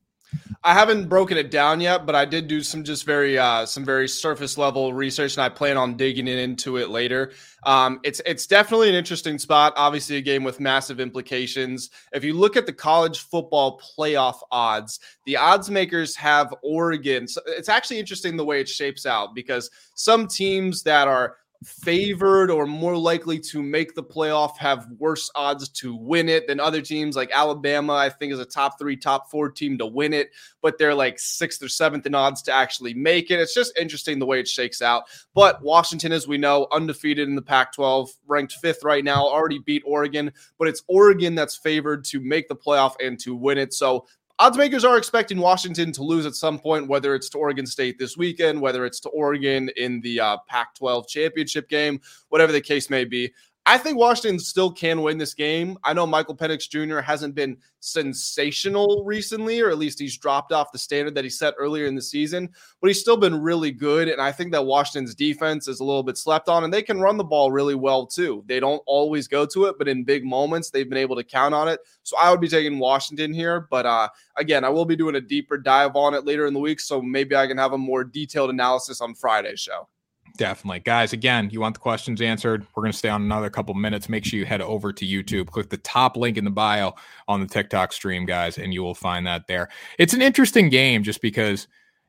I 0.62 0.74
haven't 0.74 1.08
broken 1.08 1.38
it 1.38 1.50
down 1.50 1.80
yet, 1.80 2.04
but 2.04 2.14
I 2.14 2.26
did 2.26 2.46
do 2.46 2.62
some 2.62 2.84
just 2.84 3.06
very 3.06 3.38
uh, 3.38 3.64
some 3.64 3.86
very 3.86 4.06
surface 4.06 4.58
level 4.58 4.92
research, 4.92 5.34
and 5.34 5.42
I 5.42 5.48
plan 5.48 5.78
on 5.78 5.96
digging 5.96 6.28
into 6.28 6.76
it 6.76 6.90
later. 6.90 7.32
Um, 7.64 8.00
it's 8.02 8.20
it's 8.26 8.46
definitely 8.46 8.90
an 8.90 8.96
interesting 8.96 9.38
spot. 9.38 9.72
Obviously, 9.76 10.16
a 10.16 10.20
game 10.20 10.44
with 10.44 10.60
massive 10.60 11.00
implications. 11.00 11.88
If 12.12 12.22
you 12.22 12.34
look 12.34 12.54
at 12.54 12.66
the 12.66 12.72
college 12.74 13.20
football 13.20 13.80
playoff 13.98 14.40
odds, 14.50 15.00
the 15.24 15.38
odds 15.38 15.70
makers 15.70 16.14
have 16.16 16.52
Oregon. 16.62 17.26
So 17.26 17.40
it's 17.46 17.70
actually 17.70 17.98
interesting 17.98 18.36
the 18.36 18.44
way 18.44 18.60
it 18.60 18.68
shapes 18.68 19.06
out 19.06 19.34
because 19.34 19.70
some 19.94 20.26
teams 20.26 20.82
that 20.82 21.08
are 21.08 21.36
favored 21.64 22.50
or 22.50 22.66
more 22.66 22.96
likely 22.96 23.38
to 23.38 23.62
make 23.62 23.94
the 23.94 24.02
playoff 24.02 24.56
have 24.58 24.86
worse 24.98 25.30
odds 25.34 25.68
to 25.68 25.94
win 25.94 26.28
it 26.28 26.46
than 26.46 26.60
other 26.60 26.80
teams. 26.80 27.16
Like 27.16 27.30
Alabama 27.32 27.94
I 27.94 28.10
think 28.10 28.32
is 28.32 28.38
a 28.38 28.44
top 28.44 28.78
3 28.78 28.96
top 28.96 29.30
4 29.30 29.50
team 29.50 29.78
to 29.78 29.86
win 29.86 30.12
it 30.12 30.30
but 30.62 30.78
they're 30.78 30.94
like 30.94 31.16
6th 31.16 31.62
or 31.62 31.66
7th 31.66 32.06
in 32.06 32.14
odds 32.14 32.42
to 32.42 32.52
actually 32.52 32.94
make 32.94 33.30
it. 33.30 33.40
It's 33.40 33.54
just 33.54 33.76
interesting 33.78 34.18
the 34.18 34.26
way 34.26 34.40
it 34.40 34.48
shakes 34.48 34.82
out. 34.82 35.04
But 35.34 35.62
Washington 35.62 36.12
as 36.12 36.28
we 36.28 36.38
know 36.38 36.66
undefeated 36.72 37.28
in 37.28 37.34
the 37.34 37.42
Pac-12 37.42 38.08
ranked 38.26 38.56
5th 38.62 38.84
right 38.84 39.04
now 39.04 39.26
already 39.26 39.58
beat 39.58 39.82
Oregon 39.86 40.32
but 40.58 40.68
it's 40.68 40.82
Oregon 40.88 41.34
that's 41.34 41.56
favored 41.56 42.04
to 42.06 42.20
make 42.20 42.48
the 42.48 42.56
playoff 42.56 42.94
and 43.04 43.18
to 43.20 43.34
win 43.34 43.58
it. 43.58 43.72
So 43.72 44.06
odds 44.38 44.56
makers 44.56 44.84
are 44.84 44.98
expecting 44.98 45.38
Washington 45.38 45.92
to 45.92 46.02
lose 46.02 46.26
at 46.26 46.34
some 46.34 46.58
point, 46.58 46.88
whether 46.88 47.14
it's 47.14 47.28
to 47.30 47.38
Oregon 47.38 47.66
State 47.66 47.98
this 47.98 48.16
weekend, 48.16 48.60
whether 48.60 48.84
it's 48.84 49.00
to 49.00 49.08
Oregon 49.10 49.70
in 49.76 50.00
the 50.00 50.20
uh, 50.20 50.36
Pac 50.48 50.74
12 50.74 51.08
championship 51.08 51.68
game, 51.68 52.00
whatever 52.28 52.52
the 52.52 52.60
case 52.60 52.90
may 52.90 53.04
be. 53.04 53.32
I 53.68 53.78
think 53.78 53.98
Washington 53.98 54.38
still 54.38 54.70
can 54.70 55.02
win 55.02 55.18
this 55.18 55.34
game. 55.34 55.76
I 55.82 55.92
know 55.92 56.06
Michael 56.06 56.36
Penix 56.36 56.70
Jr. 56.70 57.00
hasn't 57.00 57.34
been 57.34 57.56
sensational 57.80 59.02
recently, 59.04 59.60
or 59.60 59.70
at 59.70 59.78
least 59.78 59.98
he's 59.98 60.16
dropped 60.16 60.52
off 60.52 60.70
the 60.70 60.78
standard 60.78 61.16
that 61.16 61.24
he 61.24 61.30
set 61.30 61.54
earlier 61.58 61.86
in 61.86 61.96
the 61.96 62.02
season, 62.02 62.48
but 62.80 62.86
he's 62.86 63.00
still 63.00 63.16
been 63.16 63.42
really 63.42 63.72
good. 63.72 64.06
And 64.06 64.22
I 64.22 64.30
think 64.30 64.52
that 64.52 64.64
Washington's 64.64 65.16
defense 65.16 65.66
is 65.66 65.80
a 65.80 65.84
little 65.84 66.04
bit 66.04 66.16
slept 66.16 66.48
on, 66.48 66.62
and 66.62 66.72
they 66.72 66.80
can 66.80 67.00
run 67.00 67.16
the 67.16 67.24
ball 67.24 67.50
really 67.50 67.74
well 67.74 68.06
too. 68.06 68.44
They 68.46 68.60
don't 68.60 68.82
always 68.86 69.26
go 69.26 69.44
to 69.46 69.64
it, 69.64 69.74
but 69.78 69.88
in 69.88 70.04
big 70.04 70.24
moments, 70.24 70.70
they've 70.70 70.88
been 70.88 70.96
able 70.96 71.16
to 71.16 71.24
count 71.24 71.52
on 71.52 71.66
it. 71.66 71.80
So 72.04 72.16
I 72.16 72.30
would 72.30 72.40
be 72.40 72.48
taking 72.48 72.78
Washington 72.78 73.34
here. 73.34 73.66
But 73.68 73.84
uh, 73.84 74.08
again, 74.36 74.62
I 74.62 74.68
will 74.68 74.84
be 74.84 74.94
doing 74.94 75.16
a 75.16 75.20
deeper 75.20 75.58
dive 75.58 75.96
on 75.96 76.14
it 76.14 76.24
later 76.24 76.46
in 76.46 76.54
the 76.54 76.60
week. 76.60 76.78
So 76.78 77.02
maybe 77.02 77.34
I 77.34 77.48
can 77.48 77.58
have 77.58 77.72
a 77.72 77.78
more 77.78 78.04
detailed 78.04 78.50
analysis 78.50 79.00
on 79.00 79.16
Friday's 79.16 79.58
show. 79.58 79.88
Definitely. 80.36 80.80
Guys, 80.80 81.12
again, 81.12 81.48
you 81.50 81.60
want 81.60 81.74
the 81.74 81.80
questions 81.80 82.20
answered? 82.20 82.66
We're 82.74 82.82
going 82.82 82.92
to 82.92 82.98
stay 82.98 83.08
on 83.08 83.22
another 83.22 83.50
couple 83.50 83.74
minutes. 83.74 84.08
Make 84.08 84.24
sure 84.24 84.38
you 84.38 84.46
head 84.46 84.60
over 84.60 84.92
to 84.92 85.04
YouTube, 85.04 85.48
click 85.48 85.70
the 85.70 85.78
top 85.78 86.16
link 86.16 86.36
in 86.36 86.44
the 86.44 86.50
bio 86.50 86.94
on 87.26 87.40
the 87.40 87.46
TikTok 87.46 87.92
stream, 87.92 88.26
guys, 88.26 88.58
and 88.58 88.72
you 88.72 88.82
will 88.82 88.94
find 88.94 89.26
that 89.26 89.46
there. 89.46 89.68
It's 89.98 90.14
an 90.14 90.22
interesting 90.22 90.68
game 90.68 91.02
just 91.02 91.20
because 91.20 91.66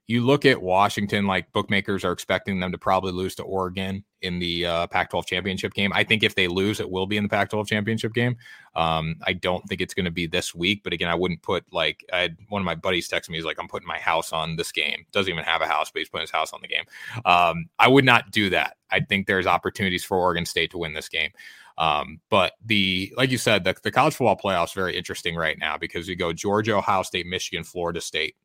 you 0.08 0.26
look 0.26 0.46
at 0.46 0.62
Washington, 0.62 1.28
like 1.28 1.52
bookmakers 1.52 2.06
are 2.06 2.14
expecting 2.14 2.62
them 2.62 2.72
to 2.72 2.78
probably 2.78 3.12
lose 3.12 3.36
to 3.36 3.44
Oregon 3.44 4.06
in 4.22 4.40
the 4.40 4.66
uh, 4.66 4.88
Pac 4.88 5.10
12 5.10 5.26
championship 5.26 5.74
game. 5.74 5.92
I 5.94 6.06
think 6.06 6.24
if 6.24 6.34
they 6.34 6.48
lose, 6.48 6.80
it 6.80 6.90
will 6.90 7.08
be 7.08 7.18
in 7.18 7.24
the 7.24 7.30
Pac 7.30 7.50
12 7.50 7.68
championship 7.68 8.14
game. 8.14 8.38
Um, 8.74 9.18
I 9.26 9.34
don't 9.34 9.68
think 9.68 9.82
it's 9.82 9.94
going 9.94 10.06
to 10.06 10.12
be 10.12 10.26
this 10.26 10.56
week, 10.56 10.82
but 10.82 10.94
again, 10.94 11.10
I 11.10 11.16
wouldn't 11.16 11.42
put 11.42 11.66
like 11.74 12.06
I 12.14 12.20
had 12.20 12.38
one 12.48 12.62
of 12.62 12.66
my 12.66 12.76
buddies 12.76 13.10
text 13.10 13.30
me, 13.30 13.38
he's 13.38 13.44
like, 13.44 13.60
I'm 13.60 13.68
putting 13.68 13.88
my 13.88 14.00
house 14.00 14.32
on 14.32 14.56
this 14.56 14.72
game. 14.72 15.06
Doesn't 15.12 15.32
even 15.32 15.44
have 15.44 15.62
a 15.62 15.68
house, 15.68 15.92
but 15.92 16.00
he's 16.00 16.10
putting 16.10 16.24
his 16.24 16.32
house 16.32 16.54
on 16.54 16.62
the 16.62 16.70
game. 16.70 16.86
Um, 17.26 17.66
I 17.78 17.90
would 17.90 18.06
not 18.06 18.32
do 18.32 18.50
that. 18.52 18.78
I 18.90 19.02
think 19.02 19.28
there's 19.28 19.46
opportunities 19.46 20.06
for 20.06 20.18
Oregon 20.18 20.46
State 20.46 20.72
to 20.72 20.78
win 20.78 20.94
this 20.94 21.10
game. 21.10 21.32
Um, 21.78 22.22
but 22.30 22.54
the 22.66 23.14
like 23.18 23.30
you 23.30 23.38
said, 23.38 23.66
the, 23.66 23.76
the 23.84 23.92
college 23.92 24.16
football 24.16 24.38
playoffs 24.38 24.74
very 24.74 24.98
interesting 24.98 25.36
right 25.36 25.60
now 25.60 25.78
because 25.78 26.08
you 26.08 26.16
go 26.16 26.32
Georgia, 26.32 26.78
Ohio 26.78 27.04
State, 27.04 27.28
Michigan, 27.28 27.66
Florida 27.66 28.00
State. 28.00 28.36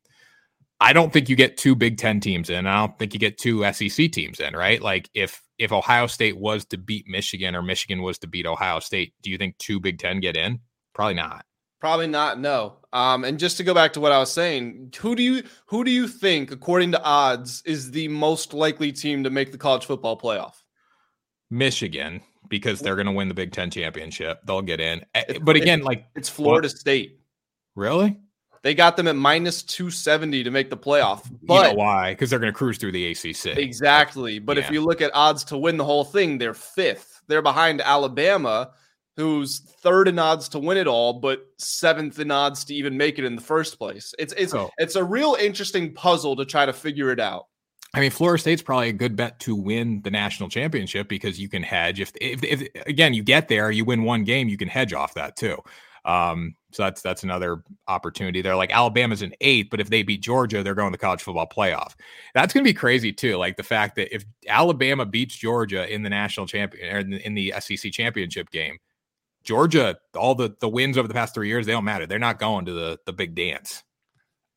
I 0.83 0.91
don't 0.91 1.13
think 1.13 1.29
you 1.29 1.37
get 1.37 1.55
two 1.55 1.75
Big 1.75 1.97
Ten 1.97 2.19
teams 2.19 2.49
in. 2.49 2.67
I 2.67 2.85
don't 2.85 2.99
think 2.99 3.13
you 3.13 3.19
get 3.19 3.37
two 3.37 3.63
SEC 3.71 4.11
teams 4.11 4.41
in, 4.41 4.53
right? 4.53 4.81
Like 4.81 5.09
if 5.13 5.41
if 5.57 5.71
Ohio 5.71 6.07
State 6.07 6.37
was 6.37 6.65
to 6.65 6.77
beat 6.77 7.07
Michigan 7.07 7.55
or 7.55 7.61
Michigan 7.61 8.01
was 8.01 8.19
to 8.19 8.27
beat 8.27 8.45
Ohio 8.45 8.81
State, 8.81 9.13
do 9.21 9.29
you 9.29 9.37
think 9.37 9.57
two 9.59 9.79
Big 9.79 9.97
Ten 9.97 10.19
get 10.19 10.35
in? 10.35 10.59
Probably 10.93 11.13
not. 11.13 11.45
Probably 11.79 12.07
not. 12.07 12.37
No. 12.37 12.79
Um, 12.91 13.23
and 13.23 13.39
just 13.39 13.55
to 13.57 13.63
go 13.63 13.73
back 13.73 13.93
to 13.93 14.01
what 14.01 14.11
I 14.11 14.19
was 14.19 14.31
saying, 14.31 14.93
who 14.99 15.15
do 15.15 15.23
you 15.23 15.43
who 15.67 15.85
do 15.85 15.91
you 15.91 16.05
think, 16.05 16.51
according 16.51 16.91
to 16.91 17.01
odds, 17.01 17.63
is 17.65 17.91
the 17.91 18.09
most 18.09 18.53
likely 18.53 18.91
team 18.91 19.23
to 19.23 19.29
make 19.29 19.53
the 19.53 19.57
college 19.57 19.85
football 19.85 20.19
playoff? 20.19 20.55
Michigan, 21.49 22.19
because 22.49 22.81
they're 22.81 22.95
going 22.95 23.05
to 23.05 23.13
win 23.13 23.29
the 23.29 23.33
Big 23.33 23.53
Ten 23.53 23.71
championship. 23.71 24.41
They'll 24.45 24.61
get 24.61 24.81
in. 24.81 25.05
Eh, 25.15 25.39
but 25.41 25.55
again, 25.55 25.81
like 25.81 26.07
it's 26.13 26.27
Florida? 26.27 26.67
State. 26.67 27.21
Really? 27.75 28.17
They 28.63 28.73
got 28.73 28.95
them 28.95 29.09
at 29.09 29.17
minus 29.17 29.61
270 29.61 30.45
to 30.45 30.51
make 30.51 30.69
the 30.69 30.77
playoff. 30.77 31.29
But 31.43 31.53
you 31.53 31.73
know 31.73 31.83
why? 31.83 32.11
Because 32.13 32.29
they're 32.29 32.39
going 32.39 32.51
to 32.51 32.57
cruise 32.57 32.77
through 32.77 32.93
the 32.93 33.11
ACC. 33.11 33.57
Exactly. 33.57 34.39
But 34.39 34.55
yeah. 34.55 34.63
if 34.63 34.71
you 34.71 34.81
look 34.81 35.01
at 35.01 35.11
odds 35.13 35.43
to 35.45 35.57
win 35.57 35.75
the 35.75 35.83
whole 35.83 36.05
thing, 36.05 36.37
they're 36.37 36.53
fifth. 36.53 37.21
They're 37.27 37.41
behind 37.41 37.81
Alabama, 37.81 38.71
who's 39.17 39.59
third 39.59 40.07
in 40.07 40.17
odds 40.17 40.47
to 40.49 40.59
win 40.59 40.77
it 40.77 40.87
all, 40.87 41.13
but 41.13 41.45
seventh 41.57 42.19
in 42.19 42.31
odds 42.31 42.63
to 42.65 42.73
even 42.73 42.95
make 42.95 43.19
it 43.19 43.25
in 43.25 43.35
the 43.35 43.41
first 43.41 43.77
place. 43.77 44.13
It's 44.17 44.33
it's 44.37 44.53
oh. 44.53 44.69
it's 44.77 44.95
a 44.95 45.03
real 45.03 45.35
interesting 45.39 45.93
puzzle 45.93 46.37
to 46.37 46.45
try 46.45 46.65
to 46.65 46.73
figure 46.73 47.11
it 47.11 47.19
out. 47.19 47.47
I 47.93 47.99
mean, 47.99 48.11
Florida 48.11 48.41
State's 48.41 48.61
probably 48.61 48.89
a 48.89 48.93
good 48.93 49.15
bet 49.15 49.39
to 49.41 49.55
win 49.55 50.01
the 50.01 50.09
national 50.09 50.49
championship 50.49 51.07
because 51.07 51.39
you 51.39 51.47
can 51.47 51.61
hedge. 51.61 51.99
If, 51.99 52.11
if, 52.19 52.43
if 52.43 52.87
again 52.87 53.13
you 53.13 53.23
get 53.23 53.49
there, 53.49 53.69
you 53.71 53.85
win 53.85 54.03
one 54.03 54.23
game, 54.23 54.47
you 54.47 54.57
can 54.57 54.69
hedge 54.69 54.93
off 54.93 55.13
that 55.13 55.35
too. 55.35 55.57
Um, 56.05 56.55
so 56.73 56.83
that's 56.83 57.01
that's 57.01 57.23
another 57.23 57.63
opportunity 57.87 58.41
there. 58.41 58.55
Like 58.55 58.71
Alabama's 58.71 59.21
an 59.21 59.33
eight, 59.41 59.69
but 59.69 59.79
if 59.79 59.89
they 59.89 60.01
beat 60.01 60.21
Georgia, 60.21 60.63
they're 60.63 60.73
going 60.73 60.91
to 60.91 60.97
the 60.97 61.01
college 61.01 61.21
football 61.21 61.47
playoff. 61.47 61.93
That's 62.33 62.53
going 62.53 62.63
to 62.63 62.69
be 62.69 62.73
crazy 62.73 63.13
too. 63.13 63.37
Like 63.37 63.57
the 63.57 63.63
fact 63.63 63.95
that 63.95 64.13
if 64.13 64.25
Alabama 64.47 65.05
beats 65.05 65.35
Georgia 65.35 65.91
in 65.91 66.01
the 66.01 66.09
national 66.09 66.47
champion 66.47 66.93
or 66.93 66.97
er, 66.97 66.99
in 66.99 67.09
the, 67.11 67.25
in 67.25 67.33
the 67.35 67.53
SEC 67.59 67.91
championship 67.91 68.49
game, 68.49 68.79
Georgia, 69.43 69.97
all 70.15 70.33
the 70.33 70.55
the 70.59 70.69
wins 70.69 70.97
over 70.97 71.07
the 71.07 71.13
past 71.13 71.35
three 71.35 71.47
years, 71.47 71.65
they 71.65 71.73
don't 71.73 71.85
matter. 71.85 72.07
They're 72.07 72.19
not 72.19 72.39
going 72.39 72.65
to 72.65 72.73
the 72.73 72.99
the 73.05 73.13
big 73.13 73.35
dance. 73.35 73.83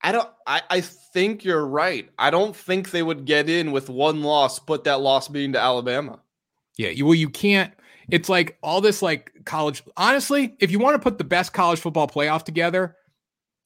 I 0.02 0.12
don't. 0.12 0.28
I, 0.46 0.62
I 0.70 0.80
think 0.80 1.44
you're 1.44 1.66
right. 1.66 2.08
I 2.18 2.30
don't 2.30 2.56
think 2.56 2.90
they 2.90 3.02
would 3.02 3.24
get 3.24 3.50
in 3.50 3.72
with 3.72 3.90
one 3.90 4.22
loss, 4.22 4.58
but 4.58 4.84
that 4.84 5.00
loss 5.00 5.28
being 5.28 5.52
to 5.52 5.60
Alabama. 5.60 6.20
Yeah, 6.76 6.90
you, 6.90 7.06
well, 7.06 7.14
you 7.14 7.30
can't 7.30 7.72
it's 8.10 8.28
like 8.28 8.58
all 8.62 8.80
this 8.80 9.02
like 9.02 9.32
college. 9.44 9.82
Honestly, 9.96 10.56
if 10.60 10.70
you 10.70 10.78
want 10.78 10.94
to 10.94 10.98
put 10.98 11.18
the 11.18 11.24
best 11.24 11.52
college 11.52 11.80
football 11.80 12.08
playoff 12.08 12.44
together, 12.44 12.96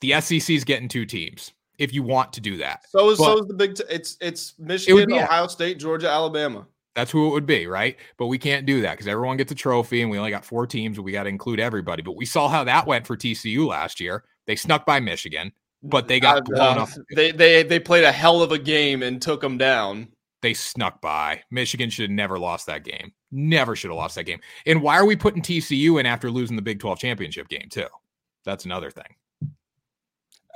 the 0.01 0.21
SEC 0.21 0.51
is 0.51 0.65
getting 0.65 0.89
two 0.89 1.07
teams. 1.07 1.53
If 1.79 1.95
you 1.95 2.03
want 2.03 2.35
to 2.35 2.41
do 2.43 2.59
that, 2.59 2.85
so 2.91 3.11
is, 3.11 3.19
so 3.19 3.39
is 3.39 3.47
the 3.47 3.55
big. 3.55 3.75
T- 3.75 3.85
it's 3.89 4.19
it's 4.21 4.55
Michigan, 4.59 5.11
it 5.11 5.23
Ohio 5.23 5.47
State, 5.47 5.79
Georgia, 5.79 6.11
Alabama. 6.11 6.67
That's 6.95 7.11
who 7.11 7.29
it 7.29 7.31
would 7.31 7.47
be, 7.47 7.67
right? 7.67 7.97
But 8.19 8.27
we 8.27 8.37
can't 8.37 8.67
do 8.67 8.83
that 8.83 8.93
because 8.93 9.07
everyone 9.07 9.39
gets 9.39 9.53
a 9.53 9.55
trophy, 9.55 10.03
and 10.03 10.11
we 10.11 10.19
only 10.19 10.31
got 10.31 10.45
four 10.45 10.67
teams, 10.67 10.99
and 10.99 11.05
we 11.05 11.13
got 11.13 11.23
to 11.23 11.31
include 11.31 11.59
everybody. 11.59 12.03
But 12.03 12.17
we 12.17 12.27
saw 12.27 12.49
how 12.49 12.65
that 12.65 12.87
went 12.87 13.07
for 13.07 13.17
TCU 13.17 13.67
last 13.67 13.99
year. 13.99 14.25
They 14.47 14.57
snuck 14.57 14.85
by 14.85 15.01
Michigan, 15.01 15.53
but 15.83 16.09
they 16.09 16.21
got 16.21 16.39
uh, 16.39 16.41
blown 16.43 16.79
up. 16.79 16.91
They 17.15 17.31
they 17.31 17.63
they 17.63 17.79
played 17.79 18.05
a 18.05 18.13
hell 18.13 18.43
of 18.43 18.53
a 18.53 18.59
game 18.59 19.03
and 19.03 19.23
took 19.23 19.41
them 19.41 19.57
down. 19.57 20.09
They 20.43 20.53
snuck 20.53 21.01
by. 21.01 21.43
Michigan 21.51 21.89
should 21.89 22.11
have 22.11 22.17
never 22.17 22.39
lost 22.39 22.67
that 22.67 22.85
game. 22.85 23.13
Never 23.33 23.77
should 23.77 23.91
have 23.91 23.97
lost 23.99 24.17
that 24.17 24.25
game. 24.25 24.41
And 24.67 24.83
why 24.83 24.97
are 24.97 25.05
we 25.07 25.15
putting 25.17 25.43
TCU 25.43 26.01
in 26.01 26.07
after 26.07 26.31
losing 26.31 26.57
the 26.57 26.63
Big 26.63 26.81
12 26.81 26.99
championship 26.99 27.49
game, 27.49 27.69
too? 27.71 27.87
That's 28.45 28.65
another 28.65 28.91
thing. 28.91 29.05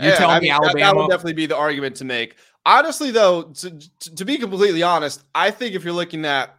You're 0.01 0.11
Yeah, 0.11 0.17
telling 0.17 0.37
I 0.37 0.41
me 0.41 0.49
mean, 0.51 0.53
that- 0.53 0.61
That, 0.61 0.83
Alabama? 0.83 1.01
would 1.03 1.11
definitely 1.11 1.33
be 1.35 1.47
the 1.47 1.57
argument 1.57 1.95
to 1.97 2.05
make. 2.05 2.37
Honestly, 2.67 3.11
though, 3.11 3.43
to, 3.45 3.79
to, 4.01 4.15
to 4.17 4.25
be 4.25 4.39
completely 4.39 4.83
honest, 4.83 5.25
I 5.35 5.51
think 5.51 5.75
if 5.75 5.85
you're 5.85 5.93
looking 5.93 6.25
at 6.25 6.57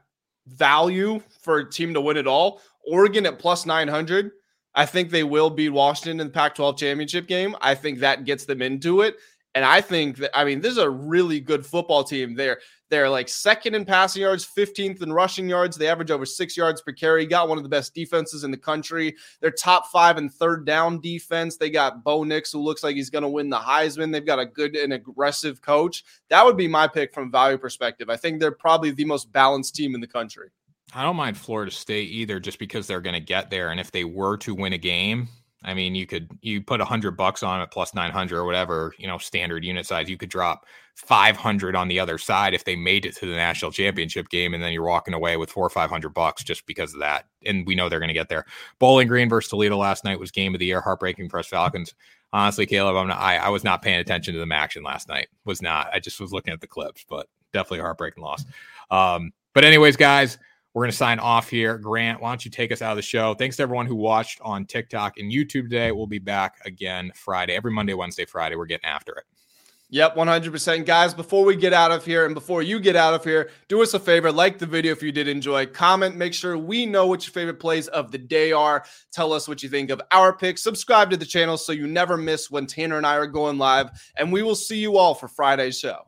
value 0.48 1.22
for 1.42 1.58
a 1.60 1.70
team 1.70 1.94
to 1.96 2.02
win 2.02 2.16
it 2.18 2.28
all, 2.28 2.62
Oregon 2.88 3.26
at 3.26 3.40
plus 3.40 3.66
900, 3.66 4.32
I 4.76 4.86
think 4.86 5.10
they 5.10 5.24
will 5.24 5.50
beat 5.50 5.70
Washington 5.70 6.20
in 6.20 6.28
the 6.28 6.34
Pac 6.34 6.56
12 6.56 6.78
championship 6.78 7.28
game. 7.28 7.56
I 7.62 7.76
think 7.76 8.00
that 8.00 8.24
gets 8.26 8.46
them 8.46 8.62
into 8.62 9.02
it. 9.02 9.18
And 9.56 9.64
I 9.64 9.80
think 9.80 10.18
that, 10.18 10.38
I 10.38 10.44
mean, 10.44 10.60
this 10.60 10.74
is 10.74 10.78
a 10.78 10.90
really 10.90 11.40
good 11.40 11.66
football 11.66 12.04
team. 12.04 12.36
They're, 12.36 12.60
they're 12.90 13.10
like 13.10 13.30
second 13.30 13.74
in 13.74 13.86
passing 13.86 14.22
yards, 14.22 14.46
15th 14.46 15.02
in 15.02 15.14
rushing 15.14 15.48
yards. 15.48 15.78
They 15.78 15.88
average 15.88 16.12
over 16.12 16.26
six 16.26 16.58
yards 16.58 16.82
per 16.82 16.92
carry. 16.92 17.26
Got 17.26 17.48
one 17.48 17.58
of 17.58 17.64
the 17.64 17.70
best 17.70 17.96
defenses 17.96 18.44
in 18.44 18.52
the 18.52 18.58
country. 18.58 19.16
They're 19.40 19.52
top 19.52 19.88
five 19.88 20.18
in 20.18 20.30
third 20.30 20.66
down 20.66 21.00
defense. 21.00 21.56
They 21.56 21.70
got 21.70 22.04
Bo 22.04 22.26
Nix, 22.26 22.52
who 22.52 22.60
looks 22.60 22.84
like 22.84 22.98
he's 22.98 23.10
going 23.10 23.24
to 23.24 23.30
win 23.30 23.50
the 23.50 23.58
Heisman. 23.58 24.12
They've 24.12 24.26
got 24.26 24.40
a 24.40 24.46
good 24.46 24.76
and 24.76 24.92
aggressive 24.92 25.62
coach. 25.62 26.04
That 26.30 26.46
would 26.46 26.58
be 26.58 26.68
my 26.68 26.88
pick 26.88 27.14
from 27.14 27.32
value 27.32 27.58
perspective. 27.58 28.10
I 28.10 28.18
think 28.18 28.42
they're 28.42 28.52
probably 28.52 28.92
the 28.92 29.06
most 29.06 29.32
balanced 29.32 29.74
team 29.74 29.96
in 29.96 30.02
the 30.02 30.08
country. 30.08 30.50
I 30.94 31.04
don't 31.04 31.16
mind 31.16 31.38
Florida 31.38 31.72
State 31.72 32.10
either, 32.10 32.42
just 32.42 32.60
because 32.60 32.88
they're 32.88 33.02
going 33.02 33.14
to 33.14 33.20
get 33.22 33.50
there. 33.50 33.70
And 33.70 33.80
if 33.80 33.92
they 33.92 34.04
were 34.04 34.36
to 34.38 34.54
win 34.54 34.74
a 34.74 34.78
game, 34.78 35.30
I 35.66 35.74
mean, 35.74 35.96
you 35.96 36.06
could 36.06 36.30
you 36.42 36.62
put 36.62 36.80
a 36.80 36.86
hundred 36.86 37.18
bucks 37.18 37.42
on 37.42 37.60
it 37.60 37.72
plus 37.72 37.96
nine 37.96 38.12
hundred 38.12 38.40
or 38.40 38.46
whatever 38.46 38.94
you 39.00 39.08
know 39.08 39.18
standard 39.18 39.66
unit 39.66 39.86
size. 39.86 40.08
You 40.08 40.16
could 40.16 40.30
drop 40.30 40.66
five 40.94 41.36
hundred 41.36 41.76
on 41.76 41.88
the 41.88 42.00
other 42.00 42.20
side 42.20 42.54
if 42.54 42.64
they 42.64 42.76
made 42.76 43.06
it 43.06 43.16
to 43.18 43.26
the 43.26 43.36
national 43.36 43.72
championship 43.72 44.30
game, 44.30 44.54
and 44.54 44.64
then 44.64 44.72
you're 44.72 44.84
walking 44.84 45.16
away 45.16 45.38
with 45.38 45.50
four 45.50 45.66
or 45.66 45.72
five 45.72 45.90
hundred 45.90 46.10
bucks 46.10 46.44
just 46.44 46.68
because 46.68 46.94
of 46.94 47.00
that. 47.00 47.26
And 47.46 47.66
we 47.66 47.74
know 47.74 47.90
they're 47.90 48.00
going 48.00 48.10
to 48.10 48.14
get 48.14 48.30
there. 48.30 48.46
Bowling 48.78 49.08
Green 49.08 49.28
versus 49.28 49.50
Toledo 49.50 49.78
last 49.78 50.04
night 50.04 50.20
was 50.20 50.30
game 50.30 50.54
of 50.54 50.60
the 50.60 50.68
year, 50.68 50.82
heartbreaking 50.82 51.30
for 51.30 51.40
us 51.40 51.48
Falcons. 51.48 51.96
Honestly, 52.32 52.68
Caleb, 52.68 52.96
I'm 52.96 53.08
not, 53.08 53.20
I 53.20 53.38
I 53.38 53.50
was 53.50 53.64
not 53.64 53.82
paying 53.82 54.00
attention 54.00 54.36
to 54.36 54.46
the 54.46 54.54
action 54.54 54.84
last 54.84 55.10
night. 55.10 55.30
Was 55.46 55.64
not. 55.64 55.90
I 55.92 56.00
just 56.00 56.20
was 56.20 56.32
looking 56.32 56.54
at 56.54 56.62
the 56.62 56.68
clips, 56.68 57.04
but 57.10 57.28
definitely 57.54 57.80
a 57.80 57.84
heartbreaking 57.84 58.24
loss. 58.24 58.46
Um, 58.92 59.32
but 59.54 59.64
anyways, 59.64 59.98
guys. 59.98 60.38
We're 60.76 60.82
going 60.82 60.92
to 60.92 60.98
sign 60.98 61.20
off 61.20 61.50
here. 61.50 61.78
Grant, 61.78 62.22
why 62.22 62.32
don't 62.32 62.44
you 62.44 62.52
take 62.52 62.70
us 62.70 62.82
out 62.82 62.92
of 62.92 62.98
the 62.98 63.02
show? 63.02 63.34
Thanks 63.34 63.56
to 63.56 63.64
everyone 63.64 63.86
who 63.86 63.96
watched 63.96 64.42
on 64.42 64.66
TikTok 64.66 65.18
and 65.18 65.32
YouTube 65.32 65.70
today. 65.70 65.94
We'll 65.94 66.06
be 66.06 66.20
back 66.20 66.58
again 66.66 67.14
Friday, 67.16 67.56
every 67.56 67.72
Monday, 67.72 67.94
Wednesday, 67.94 68.26
Friday. 68.26 68.58
We're 68.58 68.66
getting 68.66 68.90
after 68.90 69.14
it. 69.14 69.24
Yep, 69.90 70.18
100%. 70.18 70.86
Guys, 70.86 71.14
before 71.14 71.46
we 71.46 71.56
get 71.56 71.72
out 71.72 71.94
of 71.94 72.04
here 72.04 72.26
and 72.26 72.36
before 72.36 72.62
you 72.62 72.82
get 72.82 72.98
out 72.98 73.14
of 73.14 73.24
here, 73.24 73.52
do 73.70 73.82
us 73.82 73.94
a 73.94 74.00
favor, 74.00 74.34
like 74.34 74.58
the 74.60 74.66
video 74.66 74.92
if 74.92 75.02
you 75.02 75.14
did 75.14 75.30
enjoy, 75.30 75.66
comment, 75.66 76.18
make 76.18 76.34
sure 76.34 76.58
we 76.58 76.86
know 76.86 77.08
what 77.08 77.26
your 77.26 77.32
favorite 77.32 77.62
plays 77.62 77.88
of 77.88 78.12
the 78.12 78.18
day 78.18 78.52
are. 78.52 78.84
Tell 79.14 79.32
us 79.32 79.48
what 79.48 79.64
you 79.64 79.70
think 79.70 79.92
of 79.92 80.02
our 80.12 80.36
picks. 80.36 80.62
Subscribe 80.62 81.10
to 81.12 81.16
the 81.16 81.26
channel 81.26 81.58
so 81.58 81.72
you 81.72 81.88
never 81.88 82.18
miss 82.18 82.52
when 82.52 82.66
Tanner 82.66 82.98
and 82.98 83.08
I 83.08 83.16
are 83.16 83.28
going 83.28 83.58
live. 83.58 83.92
And 84.18 84.34
we 84.34 84.44
will 84.44 84.56
see 84.56 84.80
you 84.80 84.98
all 84.98 85.14
for 85.14 85.30
Friday's 85.30 85.80
show. 85.80 86.00